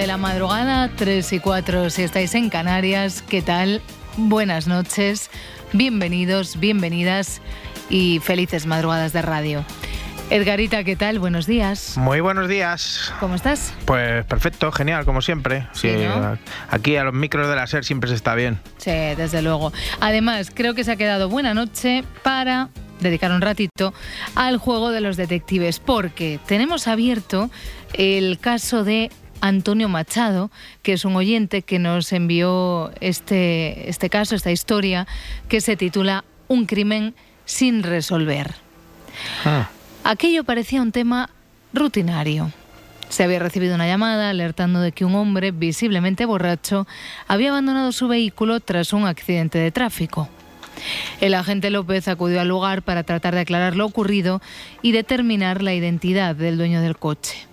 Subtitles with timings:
[0.00, 3.22] De la madrugada, tres y cuatro si estáis en Canarias.
[3.28, 3.82] ¿Qué tal?
[4.16, 5.30] Buenas noches,
[5.74, 7.42] bienvenidos, bienvenidas
[7.90, 9.62] y felices madrugadas de radio.
[10.30, 11.18] Edgarita, ¿qué tal?
[11.18, 11.98] Buenos días.
[11.98, 13.12] Muy buenos días.
[13.20, 13.74] ¿Cómo estás?
[13.84, 15.68] Pues perfecto, genial, como siempre.
[15.74, 16.38] Sí, ¿no?
[16.70, 18.58] Aquí a los micros de la SER siempre se está bien.
[18.78, 19.70] Sí, desde luego.
[20.00, 22.70] Además, creo que se ha quedado buena noche para
[23.00, 23.92] dedicar un ratito
[24.34, 27.50] al juego de los detectives, porque tenemos abierto
[27.92, 29.10] el caso de
[29.40, 30.50] Antonio Machado,
[30.82, 35.06] que es un oyente que nos envió este, este caso, esta historia,
[35.48, 38.54] que se titula Un crimen sin resolver.
[39.44, 39.68] Ah,
[40.04, 41.30] Aquello parecía un tema
[41.72, 42.50] rutinario.
[43.10, 46.86] Se había recibido una llamada alertando de que un hombre visiblemente borracho
[47.26, 50.28] había abandonado su vehículo tras un accidente de tráfico.
[51.20, 54.40] El agente López acudió al lugar para tratar de aclarar lo ocurrido
[54.80, 57.49] y determinar la identidad del dueño del coche.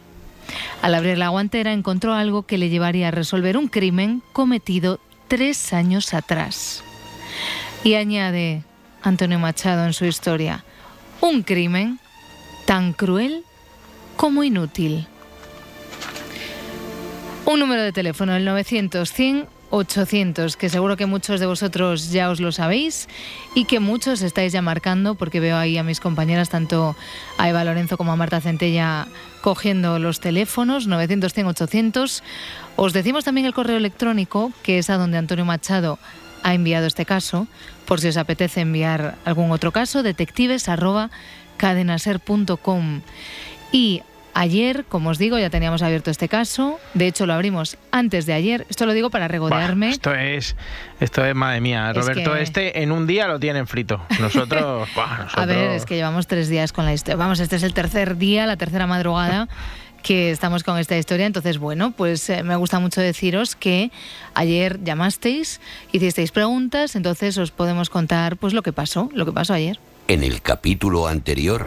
[0.81, 5.73] Al abrir la guantera encontró algo que le llevaría a resolver un crimen cometido tres
[5.73, 6.84] años atrás.
[7.84, 8.64] Y añade
[9.02, 10.64] Antonio Machado en su historia,
[11.22, 12.00] un crimen
[12.66, 13.44] tan cruel
[14.16, 15.08] como inútil.
[17.45, 22.30] Un número de teléfono, el 900 100 800, que seguro que muchos de vosotros ya
[22.30, 23.08] os lo sabéis
[23.56, 26.96] y que muchos estáis ya marcando, porque veo ahí a mis compañeras, tanto
[27.38, 29.08] a Eva Lorenzo como a Marta Centella,
[29.42, 32.23] cogiendo los teléfonos, 900 100 800.
[32.76, 35.99] Os decimos también el correo electrónico, que es a donde Antonio Machado
[36.44, 37.48] ha enviado este caso,
[37.86, 41.10] por si os apetece enviar algún otro caso, detectives arroba.
[43.72, 44.02] Y
[44.37, 46.80] ayer, como os digo, ya teníamos abierto este caso.
[46.93, 48.65] De hecho, lo abrimos antes de ayer.
[48.70, 49.89] Esto lo digo para regodearme.
[49.89, 50.55] esto es,
[50.99, 51.89] esto es madre mía.
[51.89, 53.99] Es Roberto, que- este en un día lo tienen frito.
[54.20, 54.87] Nosotros.
[55.36, 57.15] A ver, es que llevamos tres días con la historia.
[57.15, 59.48] Vamos, este es el tercer día, la tercera madrugada
[60.03, 61.25] que estamos con esta historia.
[61.25, 63.92] Entonces, bueno, pues eh, me gusta mucho deciros que
[64.36, 65.59] ayer llamasteis,
[65.92, 69.80] hicisteis preguntas, entonces os podemos contar pues lo que pasó, lo que pasó ayer.
[70.08, 71.65] En el capítulo anterior,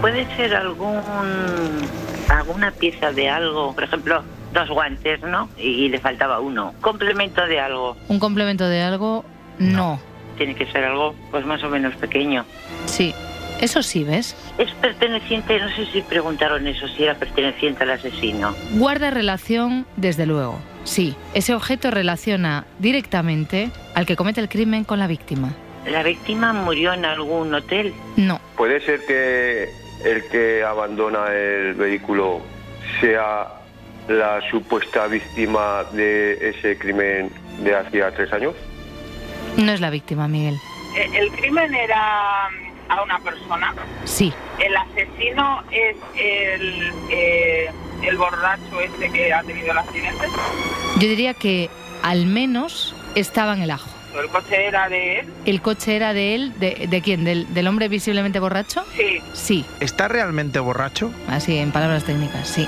[0.00, 1.02] Puede ser algún
[2.28, 4.22] alguna pieza de algo, por ejemplo,
[4.54, 5.48] dos guantes, ¿no?
[5.58, 6.74] Y, le faltaba uno.
[6.80, 7.96] Complemento de algo.
[8.08, 9.24] Un complemento de algo,
[9.58, 10.00] no.
[10.38, 12.46] Tiene que ser algo, pues más o menos pequeño.
[12.86, 13.14] Sí,
[13.60, 14.34] eso sí, ¿ves?
[14.56, 18.54] Es perteneciente, no sé si preguntaron eso, si era perteneciente al asesino.
[18.72, 20.58] Guarda relación, desde luego.
[20.84, 25.52] Sí, ese objeto relaciona directamente al que comete el crimen con la víctima.
[25.86, 27.92] La víctima murió en algún hotel.
[28.16, 29.70] No, Puede ser que
[30.04, 32.40] el que abandona el vehículo
[33.00, 33.48] sea
[34.08, 37.30] la supuesta víctima de ese crimen
[37.60, 38.54] de hacía tres años.
[39.56, 40.56] no es la víctima, Miguel.
[40.96, 43.74] Eh, El crimen era mm, a una persona.
[44.04, 47.70] Sí, El asesino es el, eh,
[48.02, 50.24] el borracho este que ha tenido el accidente.
[50.98, 51.68] yo diría que
[52.02, 53.90] al menos estaba en el ajo.
[54.18, 55.26] El coche era de él.
[55.44, 56.52] ¿El coche era de él?
[56.58, 57.24] ¿De, de quién?
[57.24, 58.84] ¿Del, del hombre visiblemente borracho?
[58.96, 59.20] Sí.
[59.32, 61.12] Sí, ¿Está realmente borracho?
[61.28, 62.66] así en palabras técnicas, sí.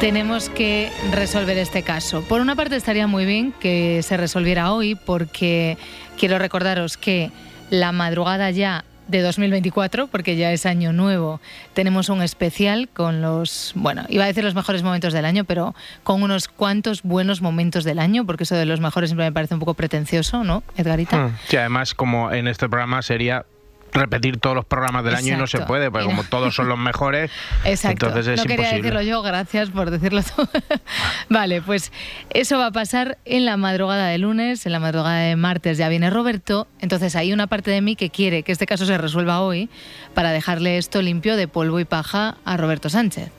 [0.00, 2.22] Tenemos que resolver este caso.
[2.22, 5.78] Por una parte estaría muy bien que se resolviera hoy porque
[6.18, 7.30] quiero recordaros que
[7.70, 11.40] la madrugada ya de 2024, porque ya es año nuevo,
[11.74, 15.74] tenemos un especial con los, bueno, iba a decir los mejores momentos del año, pero
[16.02, 19.54] con unos cuantos buenos momentos del año, porque eso de los mejores siempre me parece
[19.54, 21.28] un poco pretencioso, ¿no, Edgarita?
[21.28, 21.36] Hmm.
[21.48, 23.46] Sí, además, como en este programa sería
[23.92, 26.78] repetir todos los programas del año y no se puede, porque como todos son los
[26.78, 27.30] mejores,
[27.64, 28.06] Exacto.
[28.06, 28.82] entonces es no quería imposible.
[28.82, 30.46] decirlo yo, gracias por decirlo tú.
[31.28, 31.92] vale, pues
[32.30, 35.88] eso va a pasar en la madrugada de lunes, en la madrugada de martes ya
[35.88, 39.40] viene Roberto, entonces hay una parte de mí que quiere que este caso se resuelva
[39.40, 39.70] hoy
[40.14, 43.30] para dejarle esto limpio de polvo y paja a Roberto Sánchez.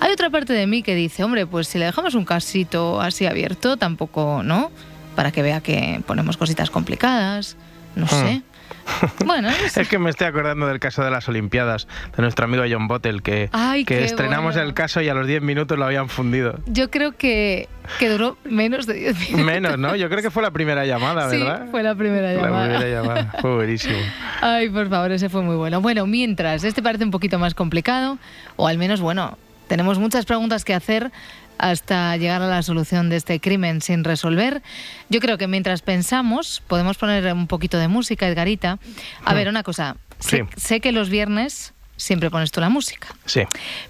[0.00, 3.26] Hay otra parte de mí que dice, hombre, pues si le dejamos un casito así
[3.26, 4.70] abierto, tampoco, ¿no?
[5.16, 7.56] Para que vea que ponemos cositas complicadas,
[7.94, 8.42] no sé.
[9.24, 9.82] Bueno, no sé.
[9.82, 11.86] Es que me estoy acordando del caso de las Olimpiadas,
[12.16, 14.68] de nuestro amigo John Bottle, que, Ay, que estrenamos bueno.
[14.68, 16.58] el caso y a los 10 minutos lo habían fundido.
[16.66, 19.44] yo creo que, que duró menos de 10 minutos.
[19.46, 19.96] Menos, ¿no?
[19.96, 21.66] Yo creo que fue la primera llamada, Sí, ¿verdad?
[21.70, 22.68] fue la primera La llamada.
[22.78, 23.32] primera llamada.
[23.40, 23.96] Fue buenísimo.
[24.40, 25.80] Ay, por favor, ese fue muy bueno.
[25.80, 28.18] Bueno, mientras, este parece un poquito más complicado,
[28.56, 29.38] o al menos, bueno,
[29.68, 31.10] tenemos muchas preguntas que hacer
[31.58, 34.62] hasta llegar a la solución de este crimen sin resolver.
[35.08, 38.78] Yo creo que mientras pensamos, podemos poner un poquito de música, Edgarita.
[39.24, 39.96] A ver, una cosa.
[40.18, 40.42] Sé, Sí.
[40.60, 43.42] sé que los viernes siempre pones tú la música, Sí.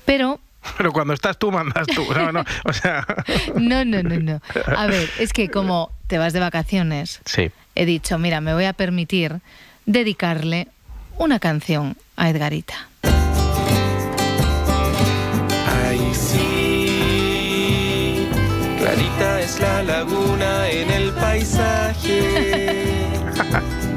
[0.05, 0.41] pero
[0.79, 2.07] Pero cuando estás tú, mandas tú.
[2.15, 2.43] No, no.
[2.65, 3.05] O sea.
[3.55, 4.41] no, no, no, no.
[4.77, 7.51] A ver, es que como te vas de vacaciones, Sí.
[7.75, 9.41] he dicho, mira, me voy a permitir
[9.85, 10.69] dedicarle
[11.19, 12.89] una canción a Edgarita.
[18.85, 22.94] Clarita es la laguna en el paisaje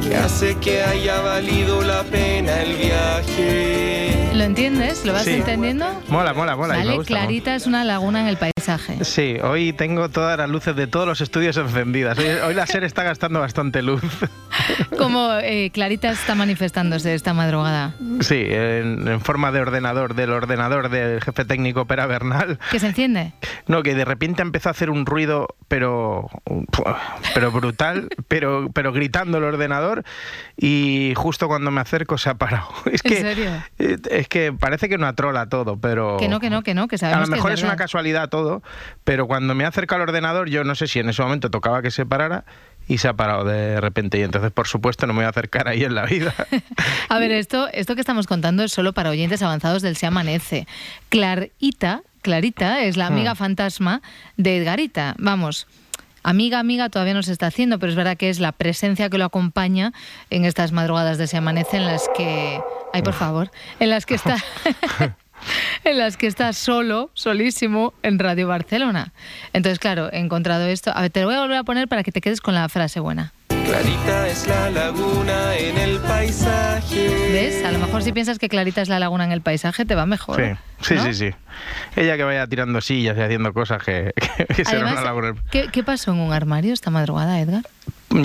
[0.08, 4.14] que hace que haya valido la pena el viaje.
[4.34, 5.04] ¿Lo entiendes?
[5.06, 5.32] ¿Lo vas Sí.
[5.32, 5.86] entendiendo?
[6.10, 6.76] Mola, mola, mola.
[6.78, 9.04] Vale, gusta, Clarita es una laguna en el paisaje.
[9.04, 12.18] Sí, hoy tengo todas las luces de todos los estudios encendidas.
[12.20, 14.02] Hoy, hoy la SER está gastando bastante luz.
[14.98, 17.96] Como eh, Clarita está manifestándose esta madrugada.
[18.20, 22.60] Sí, en, en forma de ordenador, del ordenador del jefe técnico Pera Bernal.
[22.72, 23.34] ¿Que se enciende?
[23.66, 26.30] No, que de repente empezó a hacer un ruido, pero,
[27.34, 29.97] pero brutal, pero, pero gritando el ordenador
[30.58, 32.68] y justo cuando me acerco se ha parado.
[32.92, 33.52] Es ¿En que, serio?
[33.80, 36.18] eh, Es que parece que una trola todo, pero...
[36.18, 37.76] Que no, que no, que no, que A sabemos lo mejor que es, es una
[37.76, 38.62] casualidad todo,
[39.04, 41.92] pero cuando me acerca al ordenador, yo no sé si en ese momento tocaba que
[41.92, 42.46] se parara
[42.90, 44.18] y se ha parado de repente.
[44.18, 46.34] Y entonces, por supuesto, no me voy a acercar ahí en la vida.
[47.10, 50.68] A ver, esto, esto que estamos contando es solo para oyentes avanzados del Se Amanece.
[51.10, 53.38] Clarita, Clarita es la amiga Hmm.
[53.38, 54.02] fantasma
[54.38, 55.16] de Edgarita.
[55.18, 55.68] Vamos.
[56.24, 59.18] Amiga, amiga todavía no se está haciendo, pero es verdad que es la presencia que
[59.18, 59.94] lo acompaña
[60.30, 62.62] en estas madrugadas de Se Amanece en las que...
[62.94, 63.52] Ay, por favor.
[63.80, 64.38] En las que está...
[65.84, 69.14] en las que está solo, solísimo, en Radio Barcelona.
[69.54, 70.92] Entonces, claro, he encontrado esto.
[70.94, 72.68] A ver, te lo voy a volver a poner para que te quedes con la
[72.70, 73.34] frase buena.
[73.68, 77.08] Clarita es la laguna en el paisaje.
[77.34, 77.66] ¿Ves?
[77.66, 80.06] A lo mejor si piensas que Clarita es la laguna en el paisaje, te va
[80.06, 80.38] mejor.
[80.42, 81.04] Sí, sí, ¿no?
[81.04, 81.30] sí, sí.
[81.96, 85.36] Ella que vaya tirando sillas y haciendo cosas que, que, que será Además, una labor.
[85.52, 87.64] ¿qué, qué pasó en un armario esta madrugada, Edgar?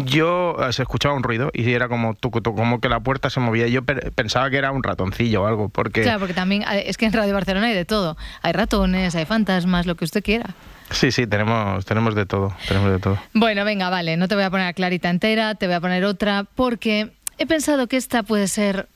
[0.04, 3.28] Yo eh, se escuchaba un ruido y era como tucu, tucu, como que la puerta
[3.28, 3.66] se movía.
[3.66, 6.96] Yo pe- pensaba que era un ratoncillo o algo, porque Claro, porque también eh, es
[6.96, 8.16] que en Radio Barcelona hay de todo.
[8.42, 10.54] Hay ratones, hay fantasmas, lo que usted quiera.
[10.92, 13.18] Sí, sí, tenemos, tenemos de todo, tenemos de todo.
[13.34, 16.04] Bueno, venga, vale, no te voy a poner a Clarita entera, te voy a poner
[16.04, 18.88] otra, porque he pensado que esta puede ser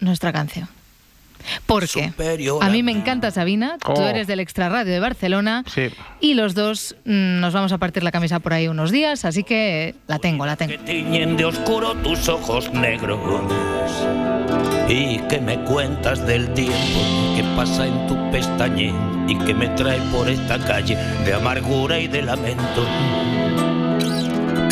[0.00, 0.68] nuestra canción.
[1.66, 2.12] Porque
[2.60, 4.02] a mí me encanta Sabina, tú Oh.
[4.02, 5.88] eres del Extra Radio de Barcelona Sí.
[6.20, 9.44] y los dos mm, nos vamos a partir la camisa por ahí unos días, así
[9.44, 10.72] que la tengo, la tengo.
[10.72, 13.18] que tiñen de oscuro tus ojos negros
[14.88, 16.74] y que me cuentas del tiempo
[17.36, 18.92] que pasa en tu pestañez
[19.28, 22.86] y que me trae por esta calle de amargura y de lamento.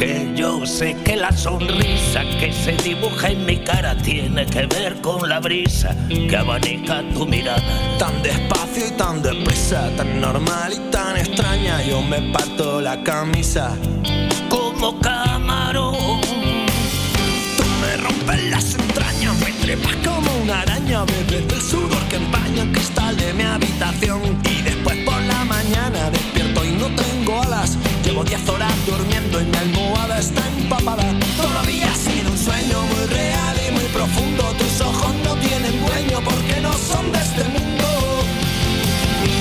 [0.02, 5.00] Que yo sé que la sonrisa que se dibuja en mi cara tiene que ver
[5.00, 7.62] con la brisa que abanica tu mirada.
[8.00, 13.76] Tan despacio y tan deprisa, tan normal y tan extraña, yo me parto la camisa.
[14.48, 16.20] Como camarón.
[17.56, 22.62] Tú me rompes las entrañas, me trepas como una araña, bebes del sudor que empaña
[22.62, 24.20] el cristal de mi habitación.
[24.50, 27.78] Y después por la mañana despierto y no tengo alas.
[28.22, 31.02] Llevo 10 horas durmiendo y mi almohada está empapada.
[31.36, 34.44] Todavía sido un sueño muy real y muy profundo.
[34.58, 37.84] Tus ojos no tienen dueño porque no son de este mundo.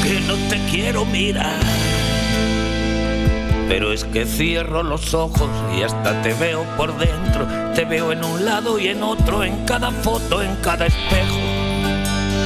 [0.03, 1.59] que no te quiero mirar.
[3.67, 7.47] Pero es que cierro los ojos y hasta te veo por dentro.
[7.75, 11.50] Te veo en un lado y en otro, en cada foto, en cada espejo.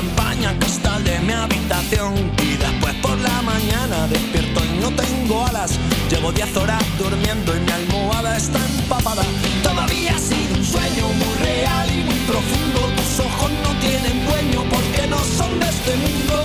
[0.00, 2.14] El cristal de mi habitación.
[2.42, 5.78] Y después por la mañana despierto y no tengo alas.
[6.10, 9.22] Llevo 10 horas durmiendo y mi almohada está empapada.
[9.62, 12.80] Todavía ha sido un sueño muy real y muy profundo.
[12.96, 16.36] Tus ojos no tienen dueño porque no son de este mundo.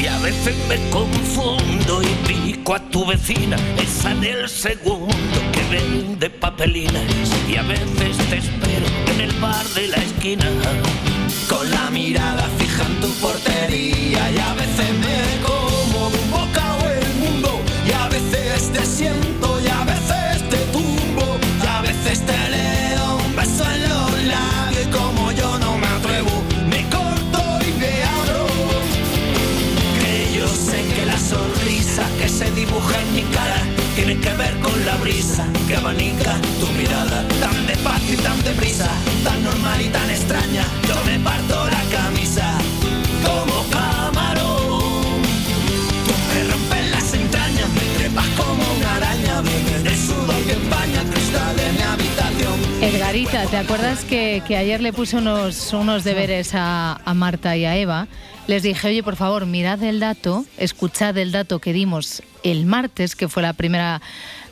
[0.00, 6.30] y a veces me confundo y pico a tu vecina, esa del segundo que vende
[6.30, 7.30] papelines.
[7.48, 10.46] Y a veces te espero en el bar de la esquina.
[11.48, 14.30] Con la mirada fija en tu portería.
[14.30, 17.60] Y a veces me como de un bocado el mundo.
[17.86, 21.38] Y a veces te siento y a veces te tumbo.
[21.64, 25.86] Y a veces te leo un beso en los labios y como yo no me
[25.86, 26.44] atrevo.
[26.68, 28.46] Me corto y me abro.
[30.00, 33.62] Que yo sé que la sonrisa que se dibuja en mi cara
[33.96, 35.46] tiene que ver con la brisa.
[35.66, 38.90] Que abanica tu mirada tan despacio y tan deprisa
[39.24, 40.47] tan normal y tan extraña
[52.80, 58.08] Edgarita, ¿te acuerdas que, ayer le puse unos, unos deberes a Marta y a Eva?
[58.48, 63.14] Les dije, oye, por favor, mirad el dato, escuchad el dato que dimos el martes,
[63.14, 64.00] que fue la primera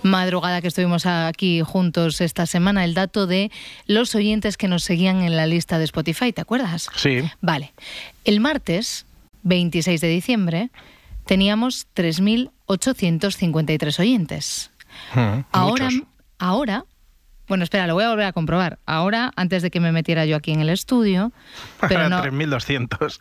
[0.06, 3.50] madrugada que estuvimos aquí juntos esta semana, el dato de
[3.86, 6.88] los oyentes que nos seguían en la lista de Spotify, ¿te acuerdas?
[6.96, 7.18] Sí.
[7.40, 7.72] Vale.
[8.25, 9.04] El martes,
[9.42, 10.70] 26 de diciembre,
[11.26, 14.70] teníamos 3.853 oyentes.
[15.14, 16.02] Mm, Ahora, muchos.
[16.38, 16.84] ahora,
[17.48, 18.78] bueno, espera, lo voy a volver a comprobar.
[18.86, 21.32] Ahora, antes de que me metiera yo aquí en el estudio,
[21.88, 23.18] pero no, 3.200.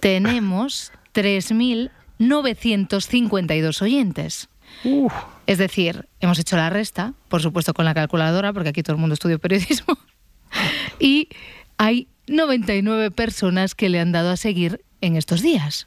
[0.00, 4.48] tenemos 3.952 oyentes.
[4.82, 5.12] Uf.
[5.46, 9.00] Es decir, hemos hecho la resta, por supuesto con la calculadora, porque aquí todo el
[9.00, 9.96] mundo estudia periodismo,
[10.98, 11.28] y
[11.78, 15.86] hay 99 personas que le han dado a seguir en estos días.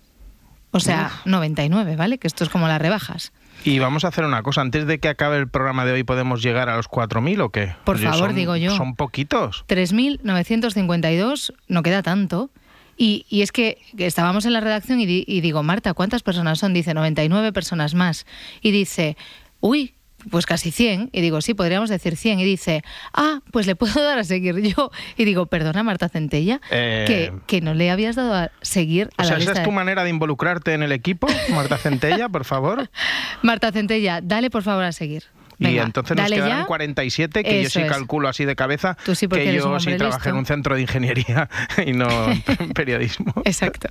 [0.72, 2.18] O sea, 99, ¿vale?
[2.20, 3.32] Que esto es como las rebajas.
[3.64, 6.44] Y vamos a hacer una cosa, antes de que acabe el programa de hoy, ¿podemos
[6.44, 7.74] llegar a los 4.000 o qué?
[7.86, 8.76] Por Oye, favor, son- digo yo.
[8.76, 9.66] Son poquitos.
[9.68, 12.52] 3.952, no queda tanto.
[12.98, 16.60] Y, y es que estábamos en la redacción y, di- y digo, Marta, ¿cuántas personas
[16.60, 16.74] son?
[16.74, 18.26] Dice, 99 personas más.
[18.62, 19.16] Y dice,
[19.60, 19.94] uy,
[20.32, 21.12] pues casi 100.
[21.14, 22.40] Y digo, sí, podríamos decir 100.
[22.40, 24.90] Y dice, ah, pues le puedo dar a seguir yo.
[25.16, 29.24] Y digo, perdona, Marta Centella, Eh, que, que no le habías dado a seguir a
[29.24, 32.46] O sea, ¿esa es tu de- manera de involucrarte en el equipo, Marta Centella, por
[32.46, 32.90] favor?
[33.44, 35.24] Marta Centella, dale por favor a seguir.
[35.60, 36.66] Y entonces nos quedarán ya.
[36.66, 37.90] 47, que yo sí es.
[37.90, 40.82] calculo así de cabeza, Tú sí, porque que yo sí trabajé en un centro de
[40.82, 41.50] ingeniería
[41.86, 43.34] y no en periodismo.
[43.46, 43.90] Exacto.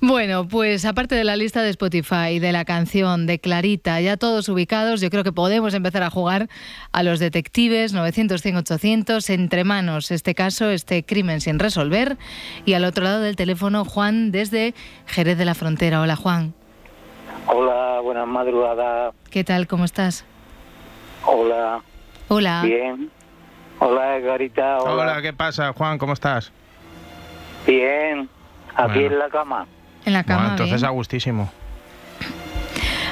[0.00, 4.48] Bueno, pues aparte de la lista de Spotify, de la canción, de Clarita, ya todos
[4.48, 6.48] ubicados, yo creo que podemos empezar a jugar
[6.92, 12.16] a los detectives 900, 100, 800, entre manos este caso, este crimen sin resolver.
[12.64, 14.74] Y al otro lado del teléfono, Juan desde
[15.06, 16.00] Jerez de la Frontera.
[16.00, 16.54] Hola, Juan.
[17.46, 19.14] Hola, buenas madrugadas.
[19.30, 19.66] ¿Qué tal?
[19.66, 20.24] ¿Cómo estás?
[21.32, 21.80] Hola,
[22.26, 22.62] Hola.
[22.64, 23.08] bien.
[23.78, 24.78] Hola, Garita.
[24.80, 25.02] Hola.
[25.12, 25.96] Hola, ¿qué pasa, Juan?
[25.96, 26.50] ¿Cómo estás?
[27.64, 28.28] Bien.
[28.74, 29.12] Aquí Bueno.
[29.12, 29.66] en la cama.
[30.04, 30.86] En la Bueno, cama, entonces bien.
[30.88, 31.52] a gustísimo.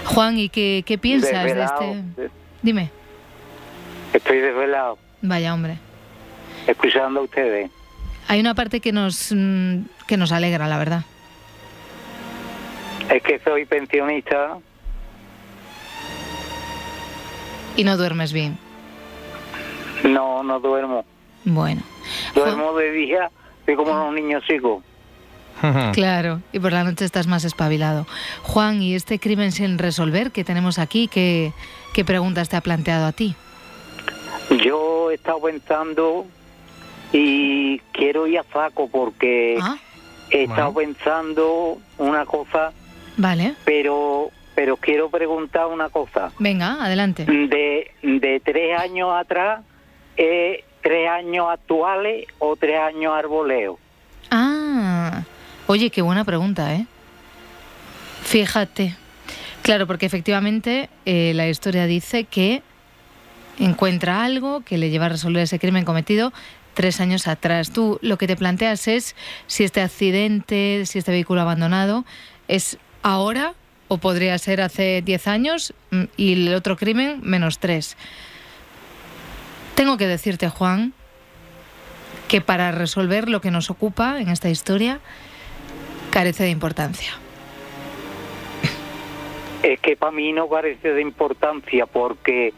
[0.07, 2.03] Juan, ¿y qué, qué piensas de este...?
[2.63, 2.91] Dime.
[4.13, 5.79] Estoy desvelado, Vaya, hombre.
[6.67, 7.71] escuchando a ustedes.
[8.27, 11.03] Hay una parte que nos, mm, que nos alegra, la verdad.
[13.11, 14.59] Es que soy pensionista.
[17.79, 18.59] Y no duermes bien.
[20.03, 21.05] No, no duermo.
[21.45, 21.83] Bueno.
[22.35, 23.31] Duermo de día,
[23.65, 24.83] soy como unos niños chicos.
[25.93, 28.07] Claro, y por la noche estás más espabilado.
[28.43, 31.53] Juan, ¿y este crimen sin resolver que tenemos aquí, qué,
[31.95, 33.35] qué preguntas te ha planteado a ti?
[34.65, 36.27] Yo he estado pensando
[37.13, 39.77] y quiero ir a saco porque Ah,
[40.31, 40.95] he estado Bueno.
[40.95, 42.73] pensando una cosa,
[43.17, 43.55] vale.
[43.65, 46.33] pero pero quiero preguntar una cosa.
[46.41, 47.25] Venga, adelante.
[47.25, 49.63] de, de tres años atrás,
[50.17, 53.79] eh, tres años actuales o tres años arboleo.
[54.33, 55.23] Ah,
[55.69, 56.87] oye, qué buena pregunta, ¿eh?
[58.25, 58.97] Fíjate.
[59.63, 62.65] Claro, porque efectivamente eh, la historia dice que
[63.61, 66.33] encuentra algo que le lleva a resolver ese crimen cometido
[66.75, 67.71] tres años atrás.
[67.71, 69.15] Tú lo que te planteas es
[69.47, 72.05] si este accidente, si este vehículo abandonado
[72.49, 73.55] es ahora
[73.89, 77.97] o podría ser hace 10 años mm, y el otro crimen menos tres.
[79.75, 80.93] Tengo que decirte, Juan,
[82.29, 85.01] que para resolver lo que nos ocupa en esta historia
[86.11, 87.13] carece de importancia.
[89.63, 92.53] Es que para mí no carece de importancia porque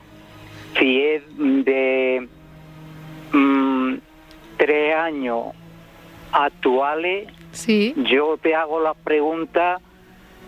[0.79, 2.29] si es de
[3.33, 3.95] mm,
[4.57, 5.47] tres años
[6.33, 9.83] actuales, Sí, yo te hago las preguntas,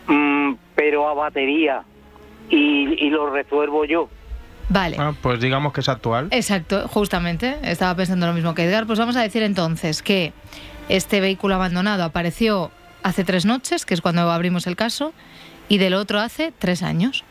[0.06, 1.82] mm, pero a batería
[2.50, 4.08] y, y lo resuelvo yo.
[4.68, 4.96] vale.
[4.98, 6.28] Ah, pues digamos que es actual.
[6.30, 7.56] Exacto, justamente.
[7.62, 8.86] Estaba pensando lo mismo que Edgar.
[8.86, 10.32] Pues vamos a decir entonces que
[10.88, 12.70] este vehículo abandonado apareció
[13.02, 15.12] hace tres noches, que es cuando abrimos el caso,
[15.68, 17.24] y del otro hace tres años.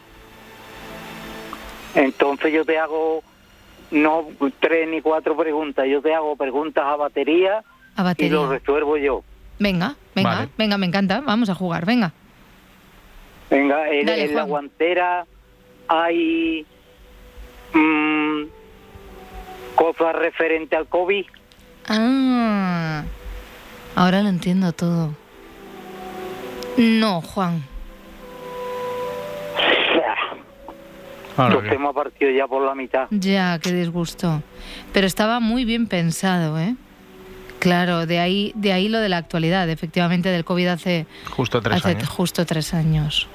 [1.95, 3.23] Entonces yo te hago
[3.91, 4.27] no
[4.59, 7.61] tres ni cuatro preguntas, yo te hago preguntas a batería,
[7.97, 8.33] A y batería.
[8.33, 9.23] lo resuelvo yo.
[9.59, 10.49] Venga, venga, Vale.
[10.57, 11.21] venga, me encanta.
[11.21, 12.13] Vamos a jugar, venga.
[13.51, 15.25] Venga, en, Dale, en la guantera
[15.88, 16.65] hay
[17.74, 18.43] mm,
[19.75, 21.25] cosas referentes al COVID.
[21.89, 23.03] Ah,
[23.96, 25.13] ahora lo entiendo todo.
[26.77, 27.63] No, Juan.
[31.38, 33.08] Los temas partido ya por la mitad.
[33.10, 34.43] Ya, qué disgusto.
[34.93, 36.75] Pero estaba muy bien pensado, ¿eh?
[37.60, 41.77] Claro, de ahí, de ahí lo de la actualidad, efectivamente, del COVID hace, Justo tres
[41.77, 42.10] hace años.
[42.10, 43.27] justo tres años.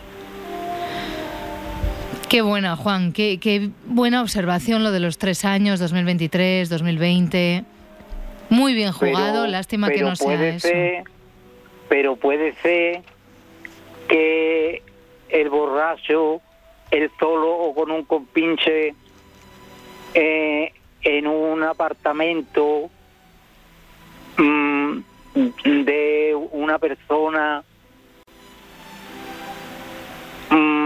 [2.29, 7.65] Qué buena, Juan, qué, qué buena observación lo de los tres años, 2023, 2020.
[8.51, 10.69] Muy bien jugado, Pero- lástima que no sea puede eso.
[10.69, 11.05] Ser,
[11.89, 13.03] pero puede ser
[14.09, 14.83] que
[15.29, 16.41] el borracho,
[16.91, 18.95] el solo o con un compinche
[20.15, 22.91] eh, en un apartamento
[24.37, 24.99] mm,
[25.65, 27.63] de una persona
[30.51, 30.86] mm,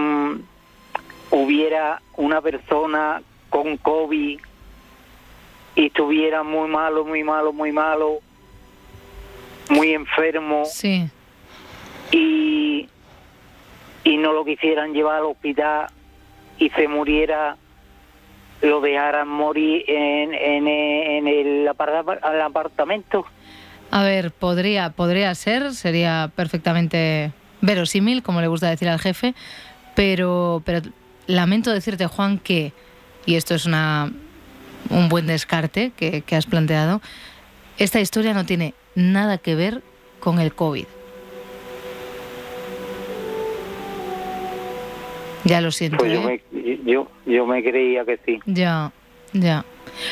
[1.30, 4.40] hubiera una persona con COVID
[5.76, 8.18] y estuviera muy malo, muy malo, muy malo,
[9.68, 11.08] muy enfermo Sí,
[12.10, 12.88] y,
[14.04, 15.86] y no lo quisieran llevar al hospital
[16.58, 17.56] y se muriera,
[18.62, 23.24] lo dejaran morir en, en, en el, apar- el apartamento.
[23.90, 27.32] a ver, podría, podría ser, sería perfectamente
[27.62, 29.34] verosímil, como le gusta decir al jefe,
[29.94, 30.80] pero, pero
[31.26, 32.72] lamento decirte, Juan, que,
[33.26, 34.10] y esto es una,
[34.88, 37.00] un buen descarte que, que has planteado,
[37.78, 39.82] esta historia no tiene nada que ver
[40.20, 40.84] con el COVID.
[45.44, 45.96] Ya lo siento.
[45.98, 46.42] Pues yo ¿eh?
[46.52, 48.38] me, yo, yo me creía que sí.
[48.46, 48.92] Ya,
[49.32, 49.64] ya.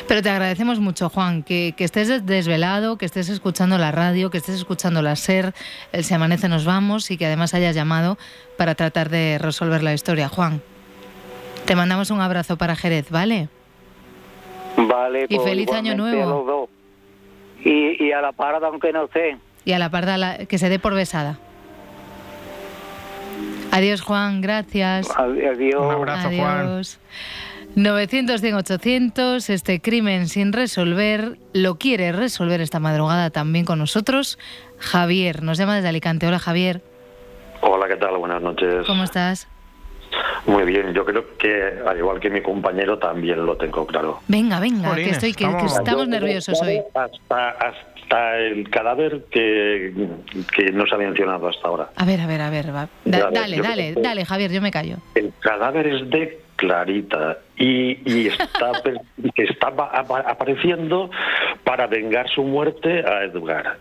[0.08, 4.30] Pero te agradecemos mucho, Juan, que, que estés des- desvelado, que estés escuchando la radio,
[4.30, 5.54] que estés escuchando la SER,
[5.92, 8.18] el Se Amanece Nos Vamos y que además hayas llamado
[8.56, 10.62] para tratar de resolver la historia, Juan.
[11.68, 13.50] Te mandamos un abrazo para Jerez, ¿vale?
[14.78, 16.22] Vale, Y pues feliz año nuevo.
[16.22, 16.68] A los dos.
[17.62, 19.36] Y, y a la parada, aunque no sé.
[19.66, 21.38] Y a la parda la- que se dé por besada.
[23.70, 25.10] Adiós, Juan, gracias.
[25.14, 25.74] Adiós.
[25.78, 26.66] Un abrazo, Juan.
[26.68, 27.00] Adiós.
[27.76, 34.38] 900 100 800, este crimen sin resolver, lo quiere resolver esta madrugada también con nosotros.
[34.78, 36.26] Javier, nos llama desde Alicante.
[36.26, 36.80] Hola Javier,
[37.60, 38.16] Hola, ¿qué tal?
[38.16, 38.86] Buenas noches.
[38.86, 39.48] ¿cómo estás?
[40.46, 44.20] Muy bien, yo creo que al igual que mi compañero también lo tengo claro.
[44.28, 46.80] Venga, venga, que estoy que, que estamos- estamos Yo nerviosos hoy.
[46.94, 49.92] Hasta, hasta el cadáver que,
[50.56, 51.88] que no se ha mencionado hasta ahora.
[51.96, 52.88] A ver, a ver, a ver, va.
[53.04, 54.96] Da- Ya, dale, dale, que- dale, Javier, yo me callo.
[55.14, 58.72] El cadáver es de Clarita y, y está,
[59.34, 61.10] que está apa- apa- apareciendo
[61.64, 63.76] para vengar su muerte a Edgar.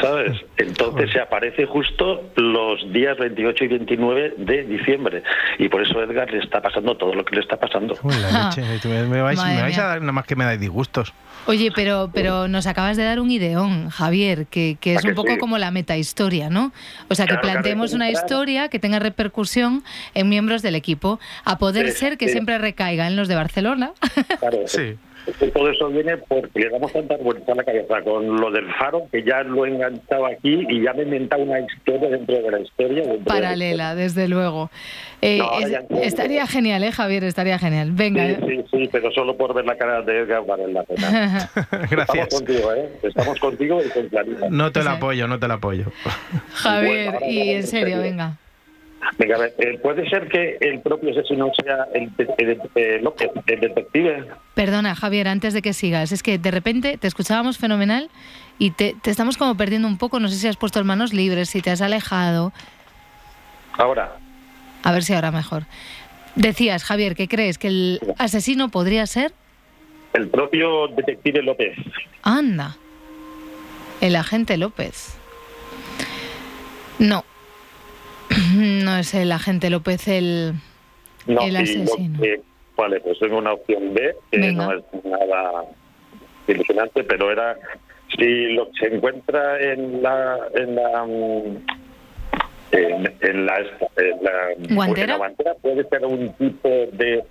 [0.00, 0.32] ¿Sabes?
[0.58, 5.22] Entonces se aparece justo los días 28 y 29 de diciembre.
[5.58, 7.96] Y por eso Edgar le está pasando todo lo que le está pasando.
[8.02, 8.62] Uy, la leche,
[9.06, 11.12] me, vais, me a dar nada más que me dais disgustos.
[11.46, 15.08] Oye, pero, pero nos acabas de dar un ideón, Javier, que, que es ¿A que
[15.08, 15.38] un poco sí?
[15.38, 16.72] como la metahistoria, ¿no?
[17.08, 19.82] O sea, que Claro, planteemos una historia que tenga repercusión
[20.14, 22.32] en miembros del equipo, a poder Sí, ser que sí.
[22.32, 23.92] siempre recaiga en los de Barcelona.
[24.38, 24.96] Claro, Sí.
[25.28, 28.50] Es que todo eso viene porque le damos tantas vueltas a la cabeza con lo
[28.50, 32.08] del faro que ya lo he enganchado aquí y ya me he inventado una historia
[32.10, 33.02] dentro de la historia.
[33.02, 34.70] de la Paralela, desde luego.
[35.20, 37.24] Eh, No, es- estaría genial, ¿eh, Javier?
[37.24, 37.90] Estaría genial.
[37.92, 38.26] Venga.
[38.26, 41.38] Sí, sí, sí, pero solo por ver la cara de Edgar vale la pena.
[41.56, 42.28] Estamos Gracias.
[42.34, 42.88] contigo, ¿eh?
[43.02, 44.46] Estamos contigo y con Clarita.
[44.50, 45.86] No te sea- apoyo, no te lo apoyo.
[46.52, 48.00] Javier, Bueno, y en serio.
[48.00, 48.36] venga.
[49.18, 53.30] Venga, a ver, eh, ¿puede ser que el propio asesino sea el, el- el- López,
[53.46, 54.24] el detective?
[54.54, 58.10] Perdona, Javier, antes de que sigas, es que de repente te escuchábamos fenomenal
[58.58, 60.18] y te, te estamos como perdiendo un poco.
[60.20, 62.52] No sé si has puesto las manos libres, si te has alejado.
[63.72, 64.16] Ahora,
[64.82, 65.64] A ver si ahora mejor.
[66.34, 67.58] Decías, Javier, ¿qué crees?
[67.58, 69.32] ¿Que el asesino podría ser?
[70.14, 71.76] el propio detective López.
[72.22, 72.76] Anda.
[74.00, 75.16] El agente López.
[76.98, 77.24] No.
[78.88, 80.54] No es el agente López el...
[81.26, 82.20] No, El asesino.
[82.22, 82.40] que-
[82.74, 84.64] vale, pues tengo una opción B, que Venga.
[84.66, 85.64] no es nada
[86.46, 87.54] ilusionante, pero era
[88.16, 91.56] si lo que se encuentra en la en la mm,
[92.72, 95.02] en, en la, en la- ¿Guantera?
[95.04, 97.22] en la guantera puede ser un tipo de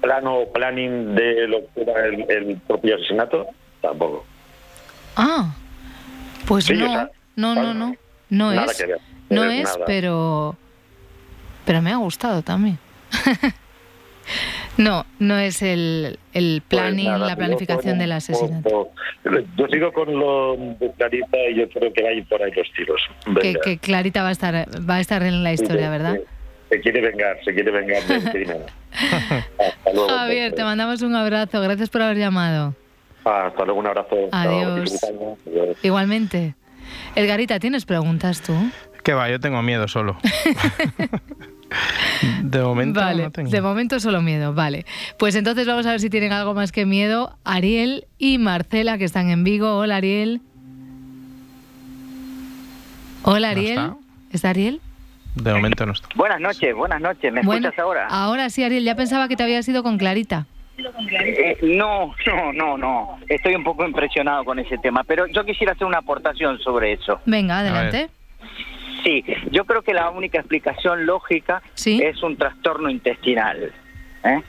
[0.00, 3.48] plano o planning de lo que era el, el propio asesinato
[3.80, 4.24] tampoco
[5.16, 5.52] Ah,
[6.46, 7.96] pues Sí, o no, sea, no, no, no,
[8.28, 8.98] no nada es, que ver,
[9.30, 9.86] no es es, nada.
[9.86, 10.56] pero,
[11.70, 12.78] pero me ha gustado también.
[14.76, 18.88] No, no es el, el Pues planning, nada, la planificación del asesinato.
[19.56, 22.52] Yo sigo con lo de Clarita y yo creo que va a ir por ahí
[22.52, 23.00] los tiros.
[23.42, 24.54] Que, que Clarita va a estar
[24.88, 26.18] va a estar en la historia, ¿verdad?
[26.68, 28.58] Se quiere vengar, se quiere vengar del crimen.
[28.92, 30.08] Hasta luego.
[30.08, 30.64] Javier, te entonces.
[30.64, 31.60] mandamos un abrazo.
[31.60, 32.74] Gracias por haber llamado.
[33.24, 34.16] Hasta luego, un abrazo.
[34.32, 35.02] Adiós.
[35.04, 35.76] Adiós.
[35.82, 36.54] Igualmente.
[37.16, 38.54] Edgarita, ¿tienes preguntas tú?
[39.02, 40.16] Que va, yo tengo miedo solo.
[42.42, 43.50] de momento vale, no tengo.
[43.50, 44.84] de momento solo miedo, vale.
[45.18, 47.36] Pues entonces vamos a ver si tienen algo más que miedo.
[47.44, 49.76] Ariel y Marcela, que están en Vigo.
[49.76, 50.40] Hola, Ariel.
[53.22, 53.70] Hola, Ariel.
[53.78, 53.96] está?
[54.32, 54.80] ¿Está Ariel?
[55.34, 56.08] De momento no está.
[56.16, 57.32] Buenas noches, buenas noches.
[57.32, 58.06] ¿Me Bueno, escuchas ahora?
[58.08, 58.84] Ahora sí, Ariel.
[58.84, 60.46] Ya pensaba que te habías ido con Clarita.
[61.12, 63.18] Eh, no, no, no, no.
[63.28, 67.20] Estoy un poco impresionado con ese tema, pero yo quisiera hacer una aportación sobre eso.
[67.26, 68.08] Venga, adelante.
[69.02, 71.62] Sí, yo creo que la única explicación lógica
[72.00, 73.72] es un trastorno intestinal.
[74.24, 74.42] ¿eh?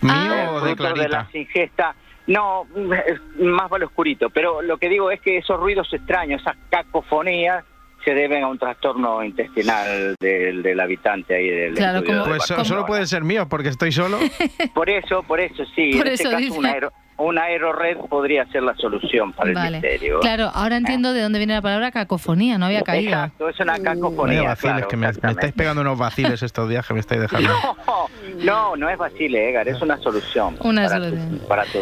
[0.00, 0.50] ¿Mío Ah.
[0.52, 1.96] o de de las ingestas.
[2.26, 2.66] No,
[3.06, 7.64] es más vale oscurito, pero lo que digo es que esos ruidos extraños, esas cacofonías,
[8.04, 12.64] se deben a un trastorno intestinal del, del habitante ahí del Claro, de Pues so-
[12.64, 14.18] solo puede ser mío porque estoy solo.
[14.74, 15.92] Por eso, por eso, sí.
[15.96, 16.58] Por en este eso caso, dice.
[16.58, 20.20] una, aero, una aerored podría ser la solución para el misterio.
[20.20, 22.58] Claro, ahora entiendo de dónde viene la palabra cacofonía.
[22.58, 23.10] No había caído.
[23.10, 24.42] Exacto, es una Vaya cacofonía.
[24.42, 27.50] vaciles, claro, que me, estáis pegando unos vaciles estos días que me estáis dejando.
[28.38, 30.56] No, no, no es vacile, Edgar, es una solución.
[30.60, 31.38] Una para solución.
[31.40, 31.78] Tu, para tu.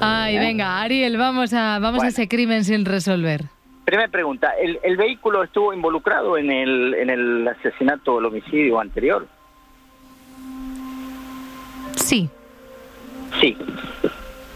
[0.00, 0.38] Ay, ¿Eh?
[0.38, 3.46] venga, Ariel, vamos a vamos a ese crimen sin resolver.
[3.86, 8.78] Primera pregunta, ¿el, el vehículo estuvo involucrado en el, en el asesinato o el homicidio
[8.80, 9.26] anterior?
[11.94, 12.28] Sí,
[13.40, 13.56] Sí.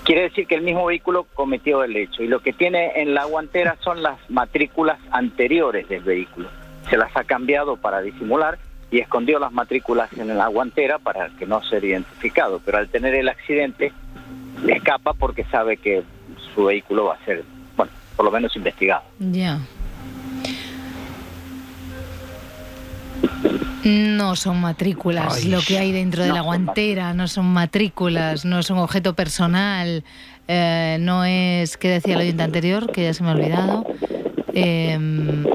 [0.04, 3.24] Quiere decir que el mismo vehículo cometió el hecho y lo que tiene en la
[3.26, 6.48] guantera son las matrículas anteriores del vehículo.
[6.88, 8.58] Se las ha cambiado para disimular
[8.90, 13.14] y escondió las matrículas en la guantera para que no ser identificado, pero al tener
[13.14, 13.92] el accidente
[14.66, 16.02] escapa porque sabe que
[16.54, 17.44] su vehículo va a ser,
[18.20, 19.02] por lo menos investigado.
[19.18, 19.58] ya.
[23.82, 25.48] No son matrículas Ay.
[25.50, 28.76] lo que hay dentro de No la son guantera, no son matrículas, no es un
[28.76, 30.04] objeto personal,
[30.48, 32.92] eh, no es, ¿qué decía el oyente anterior?
[32.92, 33.86] Que ya se me ha olvidado.
[34.52, 34.98] Eh,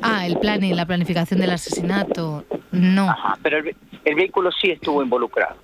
[0.02, 2.46] ah, el planning, la planificación del asesinato.
[2.72, 3.12] No.
[3.12, 5.58] Ajá, pero el vehículo sí estuvo involucrado.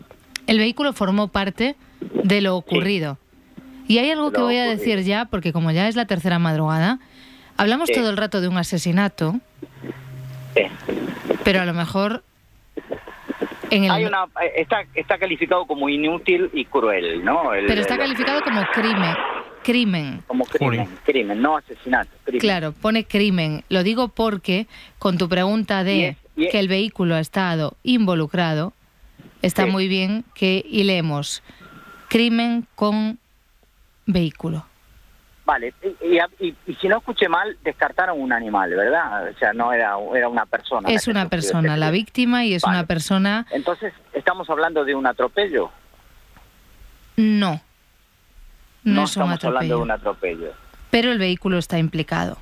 [0.45, 1.75] El vehículo formó parte
[2.23, 3.17] de lo ocurrido.
[3.91, 4.77] Y hay algo que voy a ocurrido.
[4.86, 6.99] decir ya, porque como ya es la tercera madrugada,
[7.58, 7.93] hablamos Sí.
[7.95, 9.36] todo el rato de un asesinato,
[10.56, 10.63] Sí.
[11.43, 12.23] pero a lo mejor
[13.69, 13.91] en el...
[13.91, 17.54] Hay una, eh, está, está calificado como inútil y cruel, ¿no?
[17.54, 19.15] El- pero está el- calificado como crimen.
[19.63, 20.23] Crimen.
[20.25, 22.39] como crimen, crimen, no asesinato, crimen.
[22.41, 23.63] Claro, pone crimen.
[23.69, 24.65] Lo digo porque
[24.97, 28.73] con tu pregunta de que el vehículo ha estado involucrado,
[29.43, 29.69] está Sí.
[29.71, 31.43] muy bien que hilemos
[32.08, 33.19] crimen con
[34.13, 34.65] vehículo.
[35.43, 39.30] Vale, y, y- y- si no escuché mal, descartaron un animal, ¿verdad?
[39.30, 40.88] O sea, no era, era una persona.
[40.89, 42.78] Es una sufrió persona, este la víctima, y es Vale.
[42.78, 43.47] una persona...
[43.52, 45.71] Entonces, ¿estamos hablando de un atropello?
[47.17, 47.62] No.
[48.84, 49.80] No, No es un estamos hablando de atropello.
[49.82, 50.54] un atropello,
[50.91, 52.38] Pero el vehículo está implicado.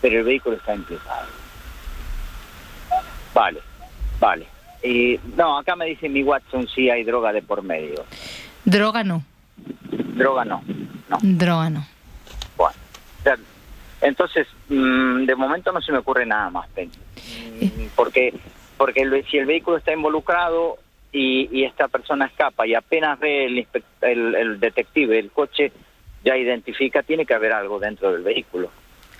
[0.00, 1.26] pero el vehículo está implicado.
[3.34, 3.60] Vale,
[4.20, 4.46] vale.
[4.82, 8.04] Y, no, acá me dice mi Watson si hay droga de por medio.
[8.64, 9.24] Droga no.
[10.14, 10.62] Droga no.
[11.22, 11.86] Droga no.
[12.56, 12.74] Bueno,
[13.20, 13.36] o sea,
[14.00, 16.90] entonces, mm, de momento no se me ocurre nada más, Penny.
[17.60, 18.34] Mm, Porque,
[18.76, 20.76] porque el- si el vehículo está involucrado
[21.12, 25.72] y, y esta persona escapa y apenas ve el, inspec- el, el detective el coche,
[26.24, 28.70] ya identifica, tiene que haber algo dentro del vehículo.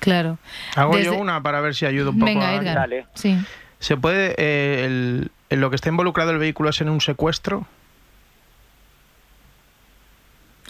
[0.00, 0.38] Claro.
[0.74, 2.74] Hago Desde- yo una para ver si ayudo un poco Venga, a- Edgar.
[2.76, 3.06] Dale.
[3.14, 3.36] Sí.
[3.78, 7.66] ¿Se puede, eh, el- en lo que está involucrado el vehículo es en un secuestro?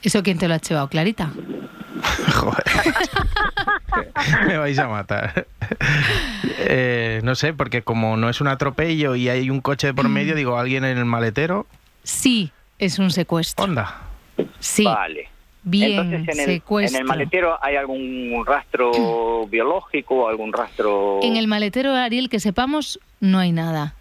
[0.02, 0.88] ¿Eso quién te lo ha llevado?
[0.88, 1.30] ¿Clarita?
[2.34, 2.64] Joder.
[4.46, 5.46] Me vais a matar.
[6.58, 10.08] Eh, no sé, porque como no es un atropello y hay un coche de por
[10.08, 10.12] Mm.
[10.12, 11.66] medio, digo, alguien en el maletero.
[12.02, 13.64] Sí, es un secuestro.
[13.64, 14.00] Onda.
[14.58, 14.84] Sí.
[14.84, 15.28] Vale.
[15.64, 16.96] Bien, Entonces, en el, secuestro.
[16.98, 21.20] en el maletero hay algún rastro biológico, algún rastro...
[21.22, 23.94] En el maletero, Ariel, que sepamos, no hay nada.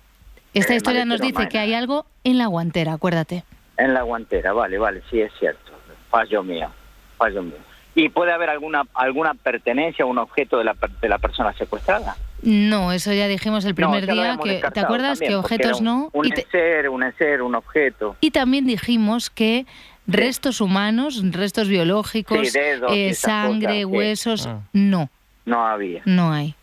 [0.55, 3.43] Esta historia nos dice no hay que hay algo en la guantera, acuérdate.
[3.77, 5.70] En la guantera, vale, vale, sí es cierto.
[6.11, 6.69] Fallo mío,
[7.17, 7.55] fallo mío.
[7.95, 12.15] ¿Y puede haber alguna alguna pertenencia, un objeto de la, de la persona secuestrada?
[12.41, 15.85] No, eso ya dijimos el primer No, día, que ¿te acuerdas también, que objetos un-
[15.85, 16.09] no?
[16.13, 18.15] Un Y, te- enser, un enser, un objeto.
[18.21, 19.65] y también dijimos que
[20.07, 23.85] restos humanos, restos biológicos, Sí, dedos y eh, sangre, cosas, sí.
[23.85, 24.59] huesos, Ah.
[24.73, 25.09] no,
[25.45, 26.01] No había.
[26.05, 26.55] no hay.